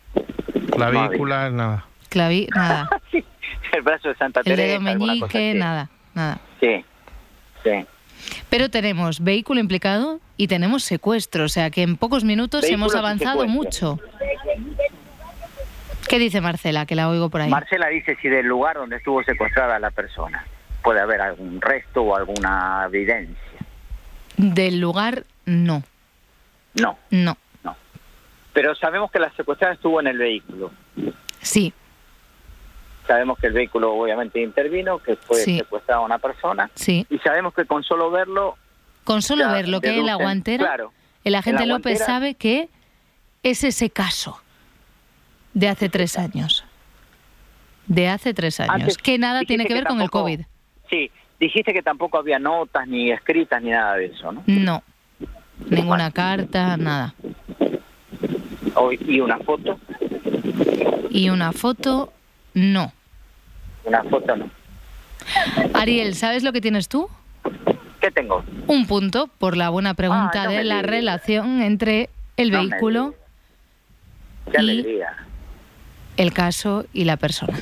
[0.71, 1.85] Clavícula, nada.
[2.09, 2.89] Clavi, nada.
[3.71, 4.79] El brazo de Santa El Teresa.
[4.79, 5.89] dedo alguna cosa meñique, nada.
[6.59, 6.83] Sí.
[7.63, 7.85] Sí.
[8.49, 12.95] Pero tenemos vehículo implicado y tenemos secuestro, o sea que en pocos minutos Vehículos hemos
[12.95, 13.99] avanzado mucho.
[16.07, 16.85] ¿Qué dice Marcela?
[16.85, 17.49] Que la oigo por ahí.
[17.49, 20.43] Marcela dice si del lugar donde estuvo secuestrada la persona
[20.81, 23.35] puede haber algún resto o alguna evidencia.
[24.37, 25.83] Del lugar, no.
[26.75, 27.35] No, No.
[28.53, 30.71] pero sabemos que la secuestrada estuvo en el vehículo.
[31.41, 31.73] Sí,
[33.09, 35.57] Sabemos que el vehículo obviamente intervino, que fue Sí.
[35.57, 36.69] secuestrada una persona.
[36.75, 37.07] sí.
[37.09, 38.55] Y sabemos que con solo verlo,
[39.03, 40.93] Con solo Ya, ver lo que es la guantera, claro.
[41.23, 42.69] el agente la López guantera- sabe que
[43.41, 44.39] es ese caso
[45.55, 46.63] de hace tres años.
[47.87, 48.75] De hace tres años.
[48.75, 50.41] Antes que nada tiene que ver con el COVID.
[50.91, 54.43] Sí, dijiste que tampoco había notas ni escritas ni nada de eso, ¿no?
[54.45, 54.83] No.
[55.67, 57.15] Ninguna carta, nada.
[59.07, 59.79] Y una foto,
[61.09, 62.13] Y una foto,
[62.53, 62.93] no.
[63.89, 64.49] Una foto no.
[65.73, 67.09] Ariel, ¿sabes lo que tienes tú?
[68.01, 68.43] ¿Qué tengo?
[68.67, 73.15] Un punto por la buena pregunta Ay, no de la relación entre el No vehículo,
[74.51, 74.99] Qué Y-
[76.17, 77.59] el caso y la persona.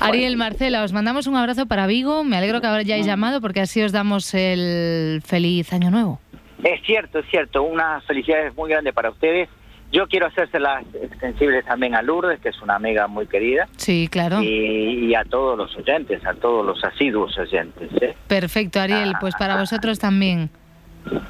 [0.00, 2.24] Ariel, Marcela, os mandamos un abrazo para Vigo.
[2.24, 6.20] Me alegro que hayáis llamado porque así os damos el feliz año nuevo.
[6.64, 7.62] Es cierto, es cierto.
[7.62, 9.48] Una felicidad muy grande para ustedes.
[9.92, 14.42] Yo quiero hacérselas extensibles también a Lourdes, que es una amiga muy querida, Sí, claro.
[14.42, 17.88] y, y a todos los oyentes, a todos los asiduos oyentes.
[18.02, 18.14] ¿eh?
[18.26, 19.14] Perfecto, Ariel.
[19.20, 20.50] Pues para vosotros también.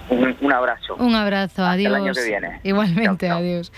[0.09, 0.95] Un, un abrazo.
[0.97, 1.93] Un abrazo, Hasta adiós.
[1.95, 2.61] el año que viene.
[2.65, 3.73] Igualmente, adiós.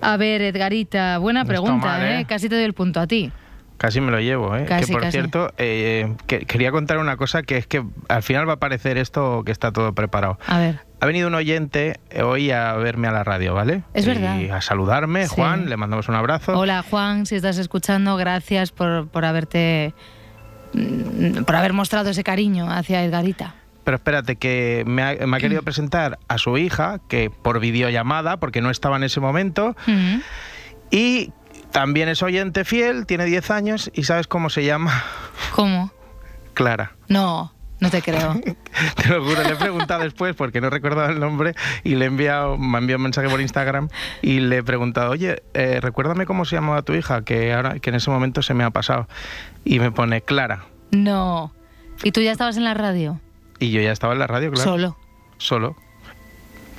[0.00, 2.20] A ver, Edgarita, buena pregunta, mal, ¿eh?
[2.20, 2.24] ¿eh?
[2.26, 3.30] Casi te doy el punto a ti.
[3.76, 4.64] Casi me lo llevo, ¿eh?
[4.66, 5.12] Casi, que por casi.
[5.18, 8.96] cierto, eh, que- quería contar una cosa que es que al final va a parecer
[8.96, 10.38] esto que está todo preparado.
[10.46, 10.78] A ver.
[11.04, 13.82] Ha venido un oyente eh, hoy a verme a la radio, ¿vale?
[13.92, 14.40] Es Y verdad.
[14.56, 15.34] a saludarme, Sí.
[15.34, 16.58] Juan, le mandamos un abrazo.
[16.58, 19.92] Hola, Juan, si estás escuchando, gracias por, por haberte.
[20.72, 23.54] mm, por haber mostrado ese cariño hacia Edgarita.
[23.84, 28.38] Pero espérate, que me ha, me ha querido presentar a su hija, que por videollamada,
[28.38, 30.20] porque no estaba en ese momento, Mm.
[30.90, 31.32] y
[31.70, 35.04] también es oyente fiel, tiene 10 años, y ¿sabes cómo se llama?
[35.54, 35.92] ¿Cómo?
[36.54, 36.92] Clara.
[37.08, 37.52] No,
[37.84, 38.40] no te creo.
[38.96, 42.08] Te lo juro, le he preguntado después porque no recordaba el nombre y le he
[42.08, 43.88] enviado, me ha enviado un mensaje por Instagram
[44.22, 47.90] y le he preguntado, oye, eh, recuérdame cómo se llamaba tu hija, que ahora que
[47.90, 49.06] en ese momento se me ha pasado.
[49.64, 50.64] Y me pone Clara.
[50.90, 51.52] No.
[52.02, 53.20] ¿Y tú ya estabas en la radio?
[53.60, 54.70] Y yo ya estaba en la radio, claro.
[54.70, 54.96] Solo.
[55.38, 55.76] Solo.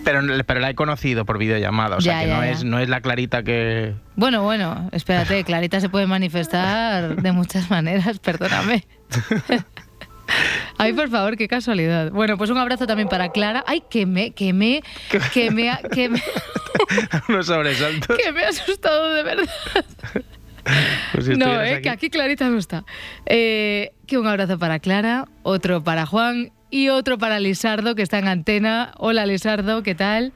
[0.04, 2.52] Pero, pero la he conocido por videollamada, o sea Ya, que ya, no, ya.
[2.52, 3.96] Es, no es la clarita que...
[4.16, 8.86] Bueno, bueno, espérate, Clarita se puede manifestar de muchas maneras, perdóname.
[10.78, 12.12] Ay, por favor, qué casualidad.
[12.12, 13.64] Bueno, pues un abrazo también para Clara.
[13.68, 14.82] Ay, que me, que me,
[15.34, 16.22] que me, ha- que me,
[17.30, 18.18] Unos sobresaltos.
[18.18, 19.46] que me ha asustado de verdad.
[21.14, 21.82] Pues si no, eh, aquí.
[21.84, 22.84] que aquí Clarita no está.
[23.28, 28.18] Eh, que un abrazo para Clara, otro para Juan y otro para Lisardo, que está
[28.20, 28.92] en antena.
[28.98, 30.34] Hola, Lisardo, ¿qué tal?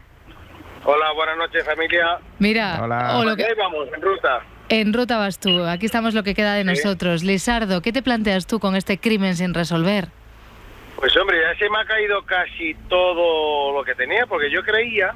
[0.86, 2.20] Hola, buenas noches familia.
[2.38, 2.80] Mira,
[3.18, 4.40] o lo que- Ahí vamos, en ruta.
[4.70, 7.24] En ruta vas tú, aquí estamos lo que queda de nosotros.
[7.24, 10.10] Lisardo, ¿qué te planteas tú con este crimen sin resolver?
[10.96, 15.16] Pues hombre, ya se me ha caído casi todo lo que tenía, porque yo creía,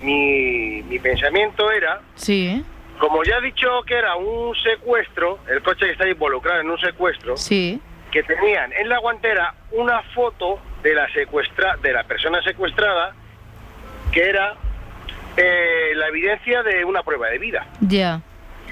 [0.00, 2.64] mi, mi pensamiento era, Sí,
[2.98, 6.78] como ya he dicho que era un secuestro, el coche que está involucrado en un
[6.78, 7.78] secuestro, Sí.
[8.10, 13.14] que tenían en la guantera una foto de la secuestra de la persona secuestrada,
[14.10, 14.54] que era
[15.36, 17.66] eh, la evidencia de una prueba de vida.
[17.80, 18.22] Ya.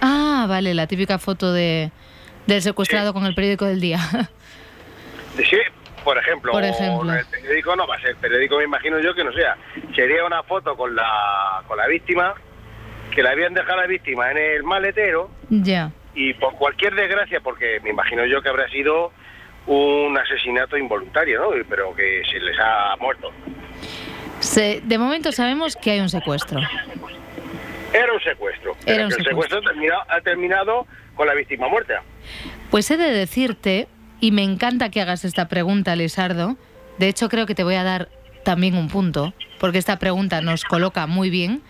[0.01, 1.91] Ah, vale, la típica foto de
[2.47, 3.99] del secuestrado con el periódico del día.
[5.37, 5.57] Sí,
[6.05, 7.13] por ejemplo, Por ejemplo.
[7.13, 9.57] el periódico no va a ser periódico, me imagino yo que no sea.
[9.97, 12.35] Sería una foto con la, con la víctima,
[13.11, 15.91] que la habían dejado a la víctima en el maletero ya.
[16.15, 19.11] y por cualquier desgracia, porque me imagino yo que habrá sido
[19.67, 21.49] un asesinato involuntario, ¿no?
[21.69, 23.33] Pero que se les ha muerto.
[24.39, 26.61] Se- de momento sabemos que hay un secuestro.
[27.95, 28.77] Era un secuestro.
[28.87, 29.61] Era un que el secuestro
[30.09, 32.03] ha terminado con la víctima muerta.
[32.71, 33.87] Pues he de decirte,
[34.21, 36.57] y me encanta que hagas esta pregunta, Lisardo,
[36.99, 38.09] de hecho creo que te voy a dar
[38.43, 41.63] también un punto, porque esta pregunta nos coloca muy bien,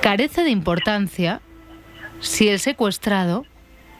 [0.00, 1.40] carece de importancia
[2.20, 3.44] si el secuestrado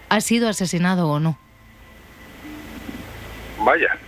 [0.09, 1.37] ha sido asesinado o no.
[3.59, 3.99] Vaya.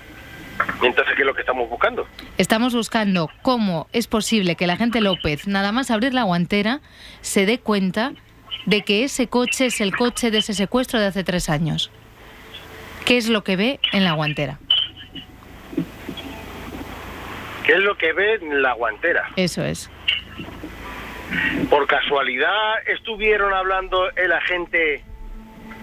[0.82, 2.06] Entonces, ¿qué es lo que estamos buscando?
[2.38, 6.80] Estamos buscando cómo es posible que el agente López, nada más abrir la guantera,
[7.20, 8.12] se dé cuenta
[8.66, 11.90] de que ese coche es el coche de ese secuestro de hace tres años.
[13.04, 14.58] ¿Qué es lo que ve en la guantera?
[17.64, 19.30] ¿Qué es lo que ve en la guantera?
[19.36, 19.90] Eso es.
[21.68, 25.02] Por casualidad estuvieron hablando el agente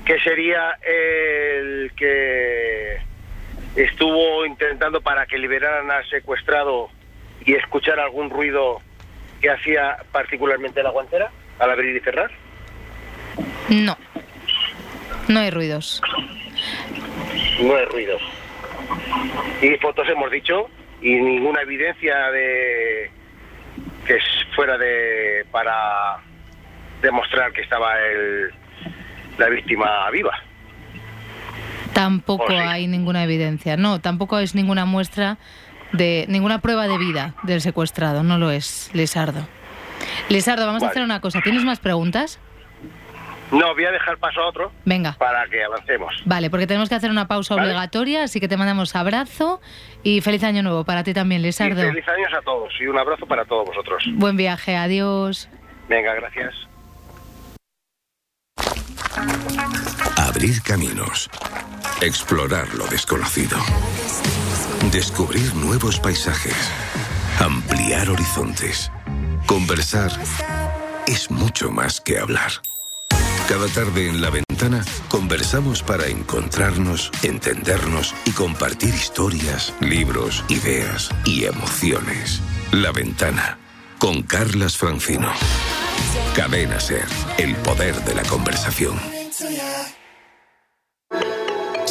[0.06, 2.93] que sería el que
[3.76, 6.90] estuvo intentando para que liberaran al secuestrado
[7.46, 8.82] y escuchar algún ruido
[9.42, 12.32] que hacía particularmente la guantera al abrir y cerrar?
[13.70, 13.98] No.
[15.28, 16.02] No hay ruidos.
[17.62, 18.22] No hay ruidos.
[19.62, 20.70] Y fotos hemos dicho
[21.02, 23.12] y ninguna evidencia de
[24.06, 24.24] que es
[24.56, 26.18] fuera de para
[27.02, 28.52] demostrar que estaba el,
[29.38, 30.43] la víctima viva.
[31.94, 32.56] Tampoco ¿O sí?
[32.56, 33.78] hay ninguna evidencia.
[33.78, 35.38] No, tampoco es ninguna muestra
[35.92, 38.24] de ninguna prueba de vida del secuestrado.
[38.24, 39.48] No lo es, Lisardo.
[40.30, 41.42] Lisardo, vamos a hacer una cosa.
[41.42, 42.40] ¿Tienes más preguntas?
[43.52, 45.14] No, voy a dejar paso a otro Venga.
[45.20, 46.12] para que avancemos.
[46.26, 47.68] Vale, porque tenemos que hacer una pausa Vale.
[47.68, 49.62] obligatoria, así que te mandamos abrazo
[50.02, 51.80] y feliz año nuevo para ti también, Y Lisardo.
[51.80, 54.04] feliz años a todos y un abrazo para todos vosotros.
[54.14, 55.50] Buen viaje, adiós.
[55.88, 56.56] Venga, gracias.
[60.18, 61.30] Abrir caminos.
[62.02, 63.58] Explorar lo desconocido.
[64.92, 66.56] Descubrir nuevos paisajes.
[67.40, 68.92] Ampliar horizontes.
[69.46, 70.12] Conversar
[71.08, 72.52] es mucho más que hablar.
[73.48, 81.46] Cada tarde en la ventana conversamos para encontrarnos, entendernos y compartir historias, libros, ideas y
[81.46, 82.42] emociones.
[82.72, 83.58] La ventana
[84.00, 85.32] con Carlas Francino.
[86.36, 87.06] Cadena Ser,
[87.38, 89.00] el poder de la conversación.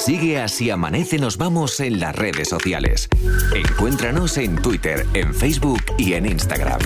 [0.04, 3.08] Sigue así amanece nos vamos en las redes sociales.
[3.54, 6.80] Encuéntranos en Twitter, en Facebook y en Instagram.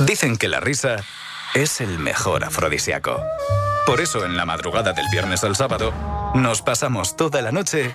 [0.00, 0.96] Dicen que la risa
[1.54, 3.22] es el mejor afrodisíaco.
[3.86, 5.94] Por eso en la madrugada del viernes al sábado
[6.34, 7.94] nos pasamos toda la noche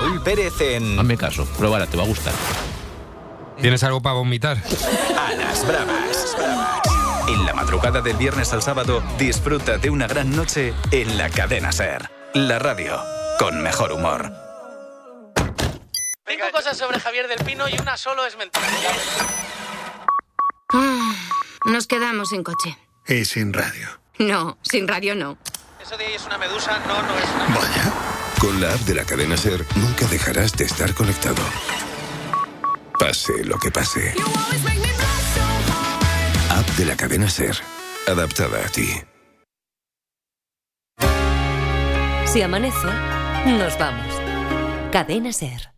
[0.00, 0.98] Raúl Pérez en.
[0.98, 2.32] Hazme caso, pruébala, te va a gustar.
[3.60, 4.56] ¿Tienes algo para vomitar?
[5.18, 6.36] A las bravas.
[7.28, 11.70] En la madrugada del viernes al sábado, disfruta de una gran noche en la cadena
[11.70, 12.10] Ser.
[12.32, 12.98] La radio
[13.38, 14.32] con mejor humor.
[16.26, 18.66] Cinco cosas sobre Javier del Pino y una solo es mentira.
[20.72, 21.12] Ah,
[21.66, 22.78] nos quedamos sin coche.
[23.06, 23.88] Y sin radio.
[24.18, 25.36] No, sin radio no.
[25.82, 29.04] Eso de ahí es una medusa, no, no es una Con la app de la
[29.04, 31.42] cadena Ser nunca dejarás de estar conectado.
[32.98, 34.14] Pase lo que pase.
[36.48, 37.56] App de la cadena Ser.
[38.08, 38.88] Adaptada a ti.
[42.24, 42.88] Si amanece,
[43.44, 44.14] nos vamos.
[44.90, 45.69] Cadena Ser.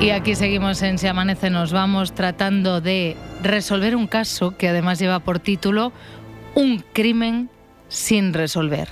[0.00, 5.00] Y aquí seguimos en Si Amanece Nos Vamos tratando de resolver un caso que además
[5.00, 5.92] lleva por título
[6.54, 7.50] Un crimen
[7.88, 8.88] sin resolver.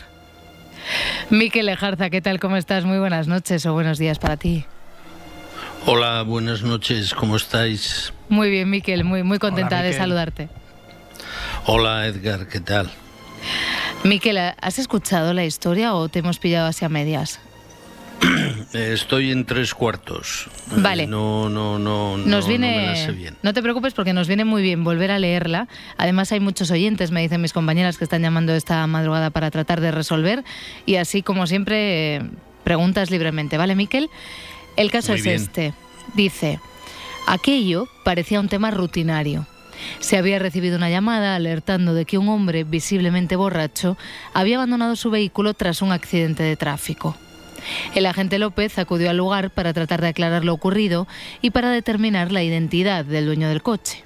[1.31, 2.41] Miquel Lejarza, ¿qué tal?
[2.41, 2.85] ¿Cómo estás?
[2.85, 4.65] Muy buenas noches o buenos días para ti.
[5.87, 8.13] Hola, buenas noches, ¿cómo estáis?
[8.29, 10.49] Muy bien, Miquel, muy, muy contenta Hola, de saludarte.
[11.67, 12.91] Hola, Edgar, ¿qué tal?
[14.03, 17.39] Miquel, ¿has escuchado la historia o te hemos pillado hacia medias?
[18.73, 20.49] Estoy en tres cuartos.
[20.71, 21.07] Eh, Vale.
[21.07, 23.37] No, no, no, Nos no, no viene, me la sé bien.
[23.43, 25.69] no te preocupes porque nos viene muy bien volver a leerla.
[25.97, 29.81] Además hay muchos oyentes, me dicen mis compañeras que están llamando esta madrugada para tratar
[29.81, 30.45] de resolver
[30.85, 32.23] y así como siempre
[32.65, 34.11] preguntas libremente, ¿vale, Miquel?
[34.77, 35.37] El caso Muy es bien.
[35.37, 35.73] este.
[36.15, 36.61] Dice,
[37.27, 39.47] aquello parecía un tema rutinario.
[40.01, 43.97] Se había recibido una llamada alertando de que un hombre visiblemente borracho
[44.35, 47.17] había abandonado su vehículo tras un accidente de tráfico.
[47.95, 51.07] El agente López acudió al lugar para tratar de aclarar lo ocurrido
[51.43, 54.05] y para determinar la identidad del dueño del coche.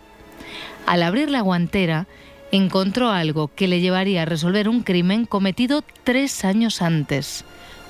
[0.87, 2.07] Al abrir la guantera,
[2.53, 7.45] encontró algo que le llevaría a resolver un crimen cometido tres años antes.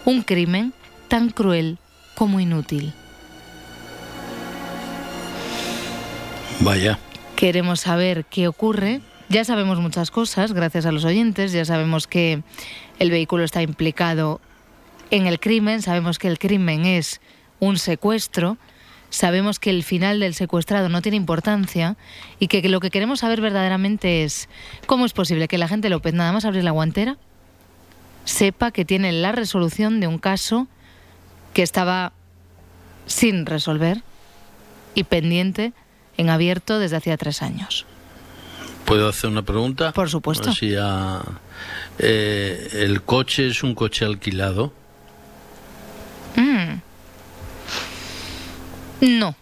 [0.05, 0.73] Un crimen
[1.09, 1.79] tan cruel
[2.14, 2.93] como inútil.
[6.61, 6.99] Vaya.
[7.37, 9.01] Queremos saber qué ocurre.
[9.31, 11.53] Ya sabemos muchas cosas, gracias a los oyentes.
[11.53, 12.43] Ya sabemos que
[12.99, 14.41] el vehículo está implicado
[15.11, 15.83] en el crimen.
[15.83, 17.21] Sabemos que el crimen es
[17.59, 18.57] un secuestro.
[19.11, 21.97] Sabemos que el final del secuestrado no tiene importancia
[22.39, 24.49] y que lo que queremos saber verdaderamente es
[24.87, 27.17] cómo es posible que la gente López nada más abrir la guantera
[28.25, 30.69] sepa que tiene la resolución de un caso
[31.55, 32.13] que estaba
[33.07, 34.03] sin resolver
[34.95, 35.73] y pendiente
[36.17, 37.87] en abierto desde hacía tres años.
[38.85, 39.91] ¿Puedo hacer una pregunta?
[39.93, 40.51] Por supuesto.
[40.51, 40.53] A-
[41.99, 44.73] eh, ¿El coche es un coche alquilado?
[46.37, 46.81] Mm.
[49.18, 49.35] No.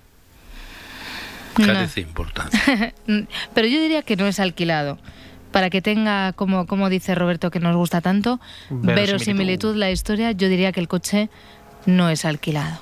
[1.58, 1.66] No.
[1.66, 2.60] Carece importancia.
[3.54, 4.98] Pero yo diría que no es alquilado.
[5.50, 8.94] Para que tenga, como, como dice Roberto, que nos gusta tanto, Verosimilitud.
[8.94, 11.30] verosimilitud la historia, yo diría que el coche
[11.86, 12.80] no es alquilado.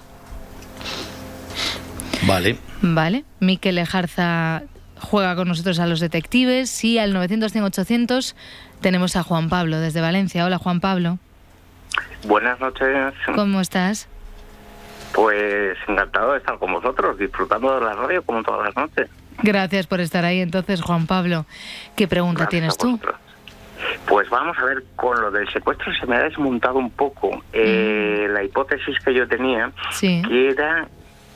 [2.26, 2.59] Vale.
[2.82, 3.24] Vale.
[3.40, 4.64] Miquel Ejarza
[5.00, 8.34] juega con nosotros a los detectives y al 900-100-800
[8.80, 10.44] tenemos a Juan Pablo desde Valencia.
[10.44, 11.18] Hola Juan Pablo,
[12.26, 13.14] Buenas noches.
[13.34, 14.09] ¿cómo estás?
[15.12, 19.09] Pues encantado de estar con vosotros, disfrutando de la radio como todas las noches.
[19.42, 20.40] Gracias por estar ahí.
[20.40, 21.47] Entonces, Juan Pablo,
[21.94, 22.99] ¿qué pregunta tienes tú?
[24.07, 28.26] Pues vamos a ver, con lo del secuestro se me ha desmontado un poco eh,
[28.30, 29.72] la hipótesis que yo tenía, Mm.
[29.92, 30.22] Sí.
[30.26, 30.88] que era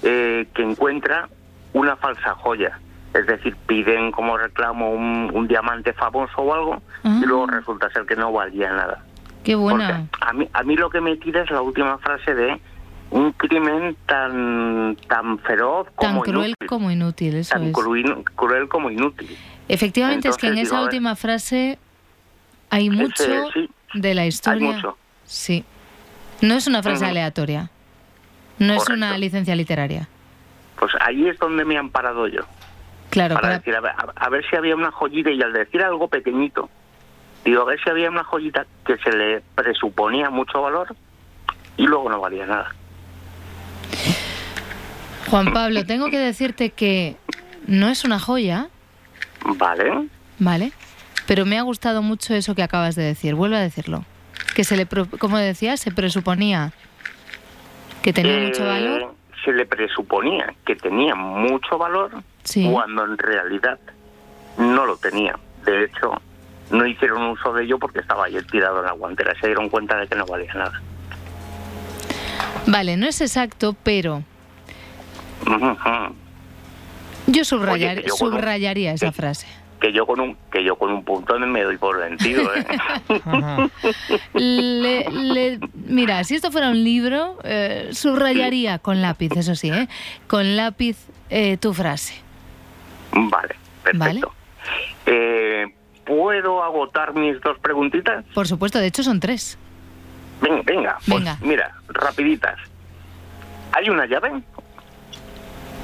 [0.02, 1.28] eh, que encuentra
[1.74, 2.78] una falsa joya.
[3.12, 7.56] Es decir, piden como reclamo un, un diamante famoso o algo y luego Ah.
[7.56, 9.04] resulta ser que no valía nada.
[9.44, 10.06] Qué buena.
[10.20, 12.60] A mí, a mí lo que me tira es la última frase de
[13.10, 16.68] un crimen tan tan feroz Tan como cruel inútil.
[16.68, 17.72] como inútil, eso tan es.
[17.72, 19.36] cruel, cruel como inútil.
[19.68, 21.78] Efectivamente, es que en Entonces, esa última frase
[22.70, 23.24] hay mucho
[23.54, 24.72] sí, de la historia.
[24.72, 24.96] mucho.
[25.24, 25.64] Sí.
[26.42, 27.10] No es una frase Ujú.
[27.10, 27.70] aleatoria.
[28.58, 28.94] No es Correcto.
[28.94, 30.08] una licencia literaria.
[30.78, 32.42] Pues ahí es donde me han parado yo.
[33.10, 35.82] Claro, para para- decir, a ver, a ver si había una joyita y al decir
[35.82, 36.68] algo pequeñito,
[37.44, 40.94] digo, a ver si había una joyita que se le presuponía mucho valor
[41.76, 42.74] y luego no valía nada.
[45.28, 47.16] Juan Pablo, tengo que decirte que
[47.66, 48.68] no es una joya,
[49.44, 50.08] Vale.
[50.38, 50.72] ¿vale?
[51.26, 53.34] Pero me ha gustado mucho eso que acabas de decir.
[53.34, 54.04] Vuelve a decirlo.
[54.54, 56.72] Que se le, como decías, se presuponía
[58.02, 59.14] que tenía Eh, mucho valor.
[59.44, 62.10] Se le presuponía que tenía mucho valor
[62.42, 62.68] Sí.
[62.70, 63.78] cuando en realidad
[64.58, 65.38] no lo tenía.
[65.64, 66.20] De hecho,
[66.70, 69.34] no hicieron uso de ello porque estaba ahí tirado en la guantera.
[69.40, 70.80] Se dieron cuenta de que no valía nada.
[72.66, 74.22] Vale, no es exacto, pero
[77.26, 79.46] yo subrayar- Oye, que yo con un- subrayaría esa frase.
[79.80, 82.42] Que yo con un que yo con un puntón me doy por vencido.
[82.54, 82.66] ¿eh?
[84.34, 89.88] Le- le- mira, si esto fuera un libro, eh, subrayaría con lápiz, eso sí, ¿eh?
[90.28, 90.98] Con lápiz
[91.30, 92.14] eh, tu frase.
[93.12, 94.34] Vale, perfecto.
[95.06, 95.74] ¿Vale?
[96.10, 98.24] ¿Puedo agotar mis dos preguntitas?
[98.34, 99.56] Por supuesto, de hecho son tres.
[100.40, 101.38] Venga, venga, pues Venga.
[101.40, 102.58] mira, rapiditas.
[103.70, 104.42] ¿Hay una llave?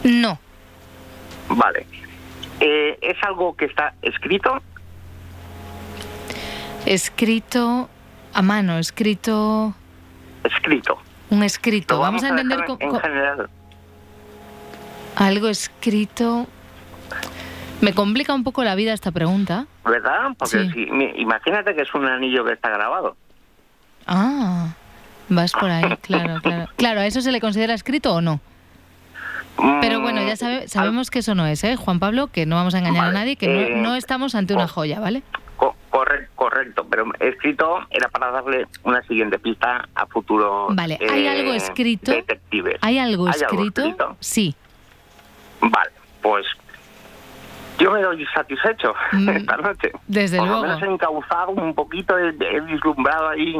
[0.03, 0.37] No,
[1.49, 1.87] Vale.
[2.59, 4.61] Eh, ¿Es algo que está escrito?
[6.87, 7.89] escrito
[8.35, 9.75] a mano, escrito...
[10.43, 10.99] Escrito.
[11.31, 12.01] Un escrito.
[12.01, 13.49] Vamos a entender co- en general.
[15.15, 16.49] algo escrito...
[17.81, 19.67] Me complica un poco la vida esta pregunta.
[19.85, 20.31] ¿Verdad?
[20.39, 20.71] Porque Sí.
[20.73, 23.17] si, mi- imagínate que es un anillo que está grabado.
[24.07, 24.69] Ah,
[25.29, 26.69] vas por ahí, claro, claro.
[26.77, 28.41] Claro, ¿a eso se le considera escrito o no?
[29.81, 32.27] Pero bueno, ya sabe- sabemos que eso no es, ¿eh, Juan Pablo?
[32.29, 34.69] Que no vamos a engañar Vale, a nadie, que no, eh, no estamos ante una
[34.69, 35.23] joya, ¿vale?
[35.57, 41.25] Co- corre- correcto, pero escrito era para darle una siguiente pista a futuros Vale, ¿hay
[41.25, 42.13] eh, algo escrito?
[42.13, 42.77] detectives.
[42.83, 43.81] ¿Hay algo ¿Hay escrito?
[43.83, 44.17] escrito?
[44.21, 44.55] Sí.
[45.63, 46.45] Vale, pues
[47.79, 48.95] yo me doy satisfecho
[49.35, 49.91] esta noche.
[49.95, 50.63] Mm, desde Por luego.
[50.63, 53.55] lo menos he encauzado un poquito, he, he vislumbrado ahí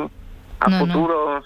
[0.61, 0.87] a No, no.
[0.87, 1.45] futuros.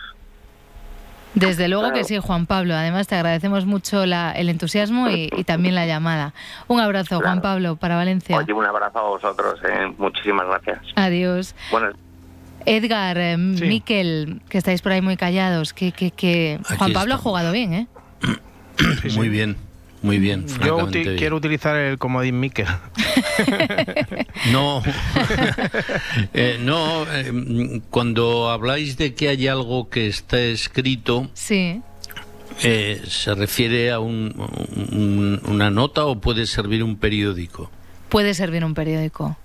[1.35, 2.09] Desde luego que Claro.
[2.09, 2.75] sí, Juan Pablo.
[2.75, 6.35] Además, te agradecemos mucho la- el entusiasmo y, y también la llamada.
[6.66, 8.37] Un abrazo, Juan Pablo, para Valencia.
[8.37, 10.81] Oye, un abrazo a vosotros, eh, muchísimas gracias.
[10.97, 11.55] Adiós.
[11.71, 11.91] Bueno,
[12.66, 16.59] Edgar, eh, Miquel, que estáis por ahí muy callados, que, que, que...
[16.66, 17.21] Juan Pablo ha estamos.
[17.23, 17.87] jugado bien, ¿eh?
[19.14, 19.57] Muy bien,
[20.03, 20.46] muy bien.
[20.46, 21.16] Yo francamente uti- bien.
[21.18, 22.66] quiero utilizar el comodín Mikel.
[24.53, 24.82] No,
[26.34, 27.05] Eh, no.
[27.12, 31.80] eh, cuando habláis de que hay algo que está escrito, Sí.
[32.62, 34.34] eh, ¿se refiere a un-
[34.92, 37.70] un- una nota o puede servir un periódico?
[38.09, 39.36] Puede servir un periódico.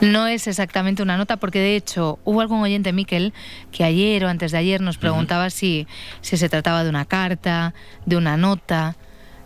[0.00, 3.32] No es exactamente una nota, porque de hecho hubo algún oyente, Miquel,
[3.70, 5.86] que ayer o antes de ayer nos preguntaba si,
[6.20, 7.74] si se trataba de una carta,
[8.04, 8.96] de una nota.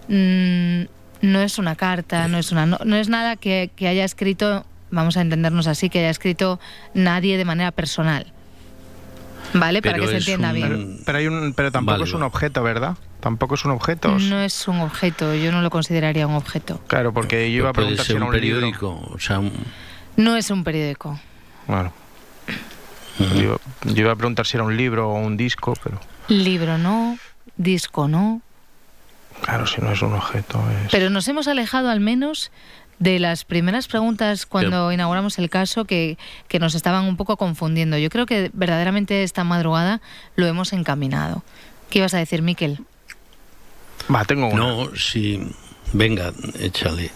[0.09, 0.83] Mm,
[1.23, 4.65] no es una carta, no es, una no, no es nada que, que haya escrito,
[4.91, 6.61] vamos a entendernos así, que haya escrito
[6.95, 8.33] nadie de manera personal.
[9.55, 9.81] ¿Vale?
[9.81, 11.01] Para que se entienda bien.
[11.07, 12.97] Pero, hay un, pero tampoco Vale, es un objeto, ¿verdad?
[13.21, 14.19] Tampoco es un objeto.
[14.19, 16.81] No es un objeto, yo no lo consideraría un objeto.
[16.87, 18.61] Claro, porque yo iba a puede preguntar si era un libro.
[18.61, 19.53] periódico, o sea, un-
[20.17, 21.19] No es un periódico.
[21.67, 21.93] Bueno.
[23.37, 25.99] Yo, yo iba a preguntar si era un libro o un disco, pero
[26.29, 27.19] Libro no,
[27.57, 28.43] disco no.
[29.43, 30.63] Claro, si no es un objeto.
[30.85, 30.91] Es...
[30.91, 32.51] Pero nos hemos alejado al menos
[32.99, 36.19] de las primeras preguntas cuando inauguramos el caso que,
[36.49, 37.97] que nos estaban un poco confundiendo.
[37.97, 40.01] Yo creo que verdaderamente esta madrugada
[40.35, 41.45] lo hemos encaminado.
[41.91, 42.81] ¿Qué ibas a decir, Miquel?
[44.13, 44.57] Va, tengo una.
[44.57, 45.41] No, sí.
[45.93, 47.11] Venga, échale.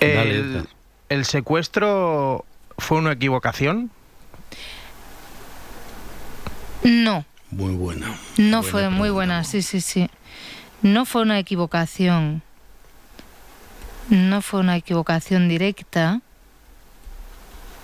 [0.00, 0.64] El, Dale.
[1.08, 2.44] ¿El secuestro
[2.78, 3.90] fue una equivocación?
[6.84, 8.16] No, Muy buena.
[8.38, 10.08] no fue muy buena, sí, sí, sí.
[10.82, 12.42] No fue una equivocación.
[14.10, 16.20] No fue una equivocación directa.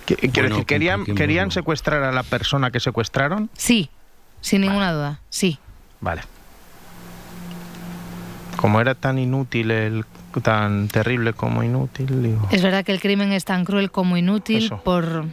[0.05, 1.15] Qu- Quiero Bueno, decir, ¿querían, compliquémoslo.
[1.23, 3.49] ¿querían secuestrar a la persona que secuestraron?
[3.55, 3.89] Sí,
[4.41, 5.59] sin ninguna duda, sí.
[6.01, 6.21] Vale.
[8.57, 10.05] Como era tan inútil, el,
[10.43, 12.47] tan terrible como inútil, digo.
[12.51, 14.81] Es verdad que el crimen es tan cruel como inútil Eso.
[14.83, 15.25] por,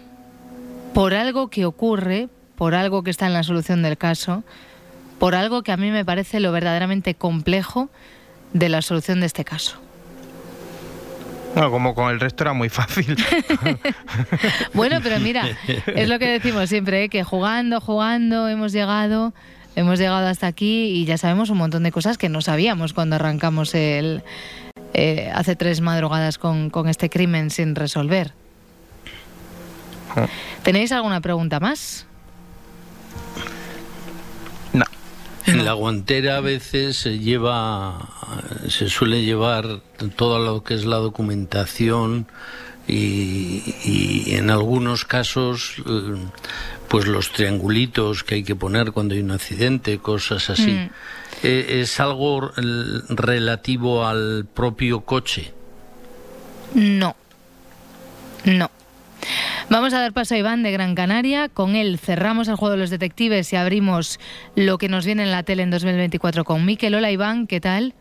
[0.95, 4.45] por algo que ocurre, por algo que está en la solución del caso,
[5.19, 7.89] por algo que a mí me parece lo verdaderamente complejo
[8.53, 9.81] de la solución de este caso.
[11.55, 13.17] No, como con el resto era muy fácil.
[14.75, 15.49] Bueno, pero mira,
[15.87, 17.09] es lo que decimos siempre, ¿eh?
[17.09, 19.33] que jugando, jugando, hemos llegado,
[19.75, 23.17] hemos llegado hasta aquí y ya sabemos un montón de cosas que no sabíamos cuando
[23.17, 24.23] arrancamos el
[24.93, 28.33] eh, hace tres madrugadas con, con este crimen sin resolver.
[30.63, 32.07] ¿Tenéis alguna pregunta más?
[35.47, 38.09] En la guantera a veces se lleva,
[38.69, 39.81] se suele llevar
[40.17, 42.27] todo lo que es la documentación
[42.89, 46.17] y, y en algunos casos, eh,
[46.89, 50.73] pues los triangulitos que hay que poner cuando hay un accidente, cosas así.
[50.73, 50.91] Mm.
[51.43, 52.53] Eh, ¿Es algo
[53.09, 55.53] relativo al propio coche?
[56.75, 57.15] No.
[58.45, 58.71] No.
[59.71, 61.49] Vamos a dar paso a Iván de Gran Canaria.
[61.49, 64.21] Con él cerramos el juego de los detectives y abrimos
[64.55, 66.95] lo que nos viene en la tele en 2024 con Miquel.
[66.95, 67.95] Hola Iván, ¿qué tal?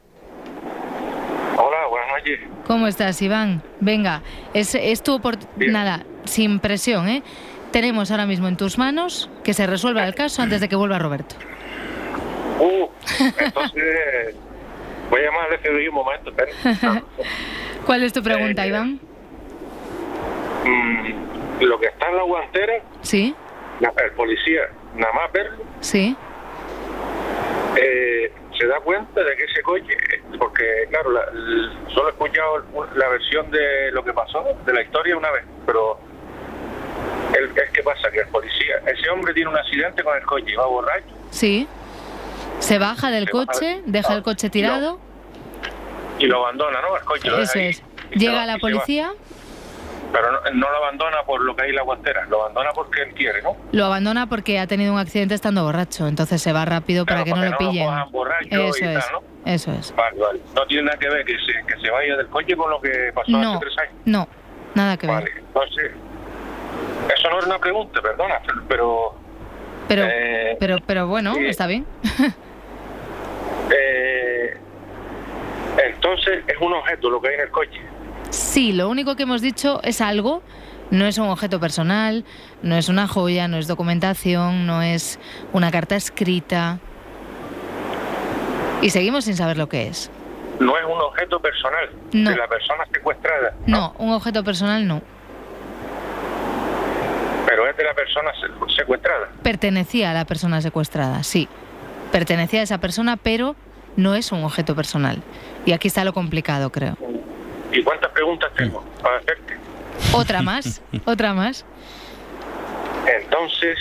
[1.58, 2.40] Hola, buenas noches.
[2.66, 3.62] ¿Cómo estás, Iván?
[3.80, 4.22] Venga,
[4.54, 5.72] es, es tu oportunidad.
[5.72, 7.24] Nada, sin presión, ¿eh?
[7.72, 11.00] Tenemos ahora mismo en tus manos que se resuelva el caso antes de que vuelva
[11.00, 11.36] Roberto.
[12.60, 12.88] Uh,
[13.38, 14.36] entonces
[15.10, 17.04] voy a llamar al FBI un momento, espera.
[17.86, 19.00] ¿Cuál es tu pregunta, Iván?
[20.66, 23.36] Mm, lo que está en la guantera, Sí,
[23.80, 24.62] la- el policía,
[24.96, 26.16] nada más verlo, sí.
[27.78, 29.98] eh, se da cuenta de que ese coche,
[30.40, 31.26] porque claro, la-
[31.94, 32.64] solo he escuchado
[32.96, 36.00] la versión de lo que pasó, de la historia una vez, pero
[37.38, 40.56] el, es que pasa que el policía, ese hombre tiene un accidente con el coche,
[40.58, 41.68] va borracho, Sí.
[42.60, 44.98] Se baja del Se coche, deja el coche tirado.
[46.18, 46.96] y lo abandona, ¿no?
[46.96, 47.84] El coche lo deja Eso ahí, es.
[48.12, 49.12] Llega la policía,
[50.16, 53.02] Pero no, no lo abandona por lo que hay en la guantera, lo abandona porque
[53.02, 53.58] él quiere, ¿no?
[53.74, 57.32] lo abandona porque ha tenido un accidente estando borracho, entonces se va rápido para que
[57.32, 58.62] no para lo que no lo pillen.
[58.66, 59.04] Eso y es.
[59.06, 59.24] tal, ¿no?
[59.52, 59.94] Eso es.
[59.96, 60.40] Vale, vale.
[60.56, 63.12] No tiene nada que ver que se, que se vaya del coche con lo que
[63.14, 63.94] pasó No, hace tres años.
[64.06, 64.28] no,
[64.74, 65.30] nada que ver.
[65.38, 65.92] Entonces,
[67.14, 69.16] eso no era una pregunta, perdona, pero
[69.90, 71.46] Pero, Eh, pero, pero bueno, sí.
[71.48, 71.86] está bien.
[73.72, 74.58] eh,
[75.86, 77.82] entonces es un objeto lo que hay en el coche.
[78.36, 80.42] Sí, lo único que hemos dicho es algo,
[80.92, 82.26] no es un objeto personal,
[82.64, 85.20] no es una joya, no es documentación, no es
[85.54, 86.80] una carta escrita.
[88.82, 90.12] Y seguimos sin saber lo que es.
[90.60, 92.30] No es un objeto personal No.
[92.30, 95.02] de la persona secuestrada, No, un objeto personal no.
[97.48, 99.30] pero es de la persona se- secuestrada.
[99.44, 101.48] Pertenecía a la persona secuestrada, sí.
[102.12, 103.56] Pertenecía a esa persona, pero
[103.96, 105.22] no es un objeto personal.
[105.66, 106.98] Y aquí está lo complicado, creo.
[107.76, 109.58] ¿Y cuántas preguntas tengo para hacerte?
[110.14, 111.66] Otra más, otra más.
[113.06, 113.78] Entonces,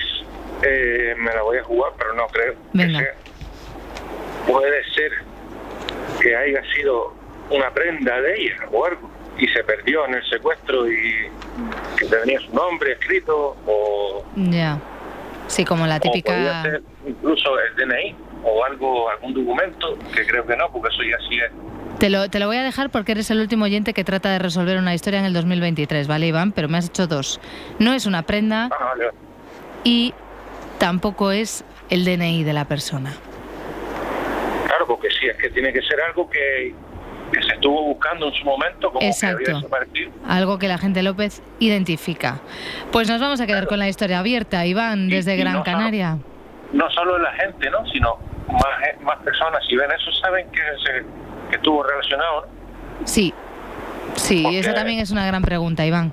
[0.62, 2.54] eh, me la voy a jugar, pero no creo.
[2.54, 2.98] que Venga.
[2.98, 3.14] sea.
[4.46, 5.12] Puede ser
[6.20, 7.14] que haya sido
[7.50, 11.30] una prenda de ella o algo y se perdió en el secuestro y
[11.98, 14.78] que tenía su nombre escrito o, Ya.
[15.46, 16.62] Sí, como la o típica...
[16.62, 21.18] ser incluso el DNI o algo algún documento que creo que no porque eso ya
[21.28, 21.50] sí es
[22.04, 24.38] Te lo, te lo voy a dejar porque eres el último oyente que trata de
[24.38, 26.52] resolver una historia en el 2023, ¿vale, Iván?
[26.52, 27.40] Pero me has hecho dos.
[27.78, 29.10] No es una prenda Ah, vale.
[29.84, 30.12] y
[30.76, 33.10] tampoco es el DNI de la persona.
[34.66, 36.74] claro porque sí es que tiene que ser algo que,
[37.32, 39.38] que se estuvo buscando en su momento como que Exacto.
[39.54, 42.38] desaparecido Algo que la gente López identifica.
[42.92, 45.78] Pues nos vamos a quedar con la historia abierta, Iván, desde y Gran no solo-
[45.78, 46.18] Canaria.
[46.70, 47.78] no solo la gente, ¿no?
[47.90, 51.02] Sino más, más personas, si ven eso, saben que, se,
[51.54, 53.06] que estuvo relacionado, ¿no?
[53.06, 53.32] Sí,
[54.16, 56.12] sí, Porque- esa también es una gran pregunta, Iván.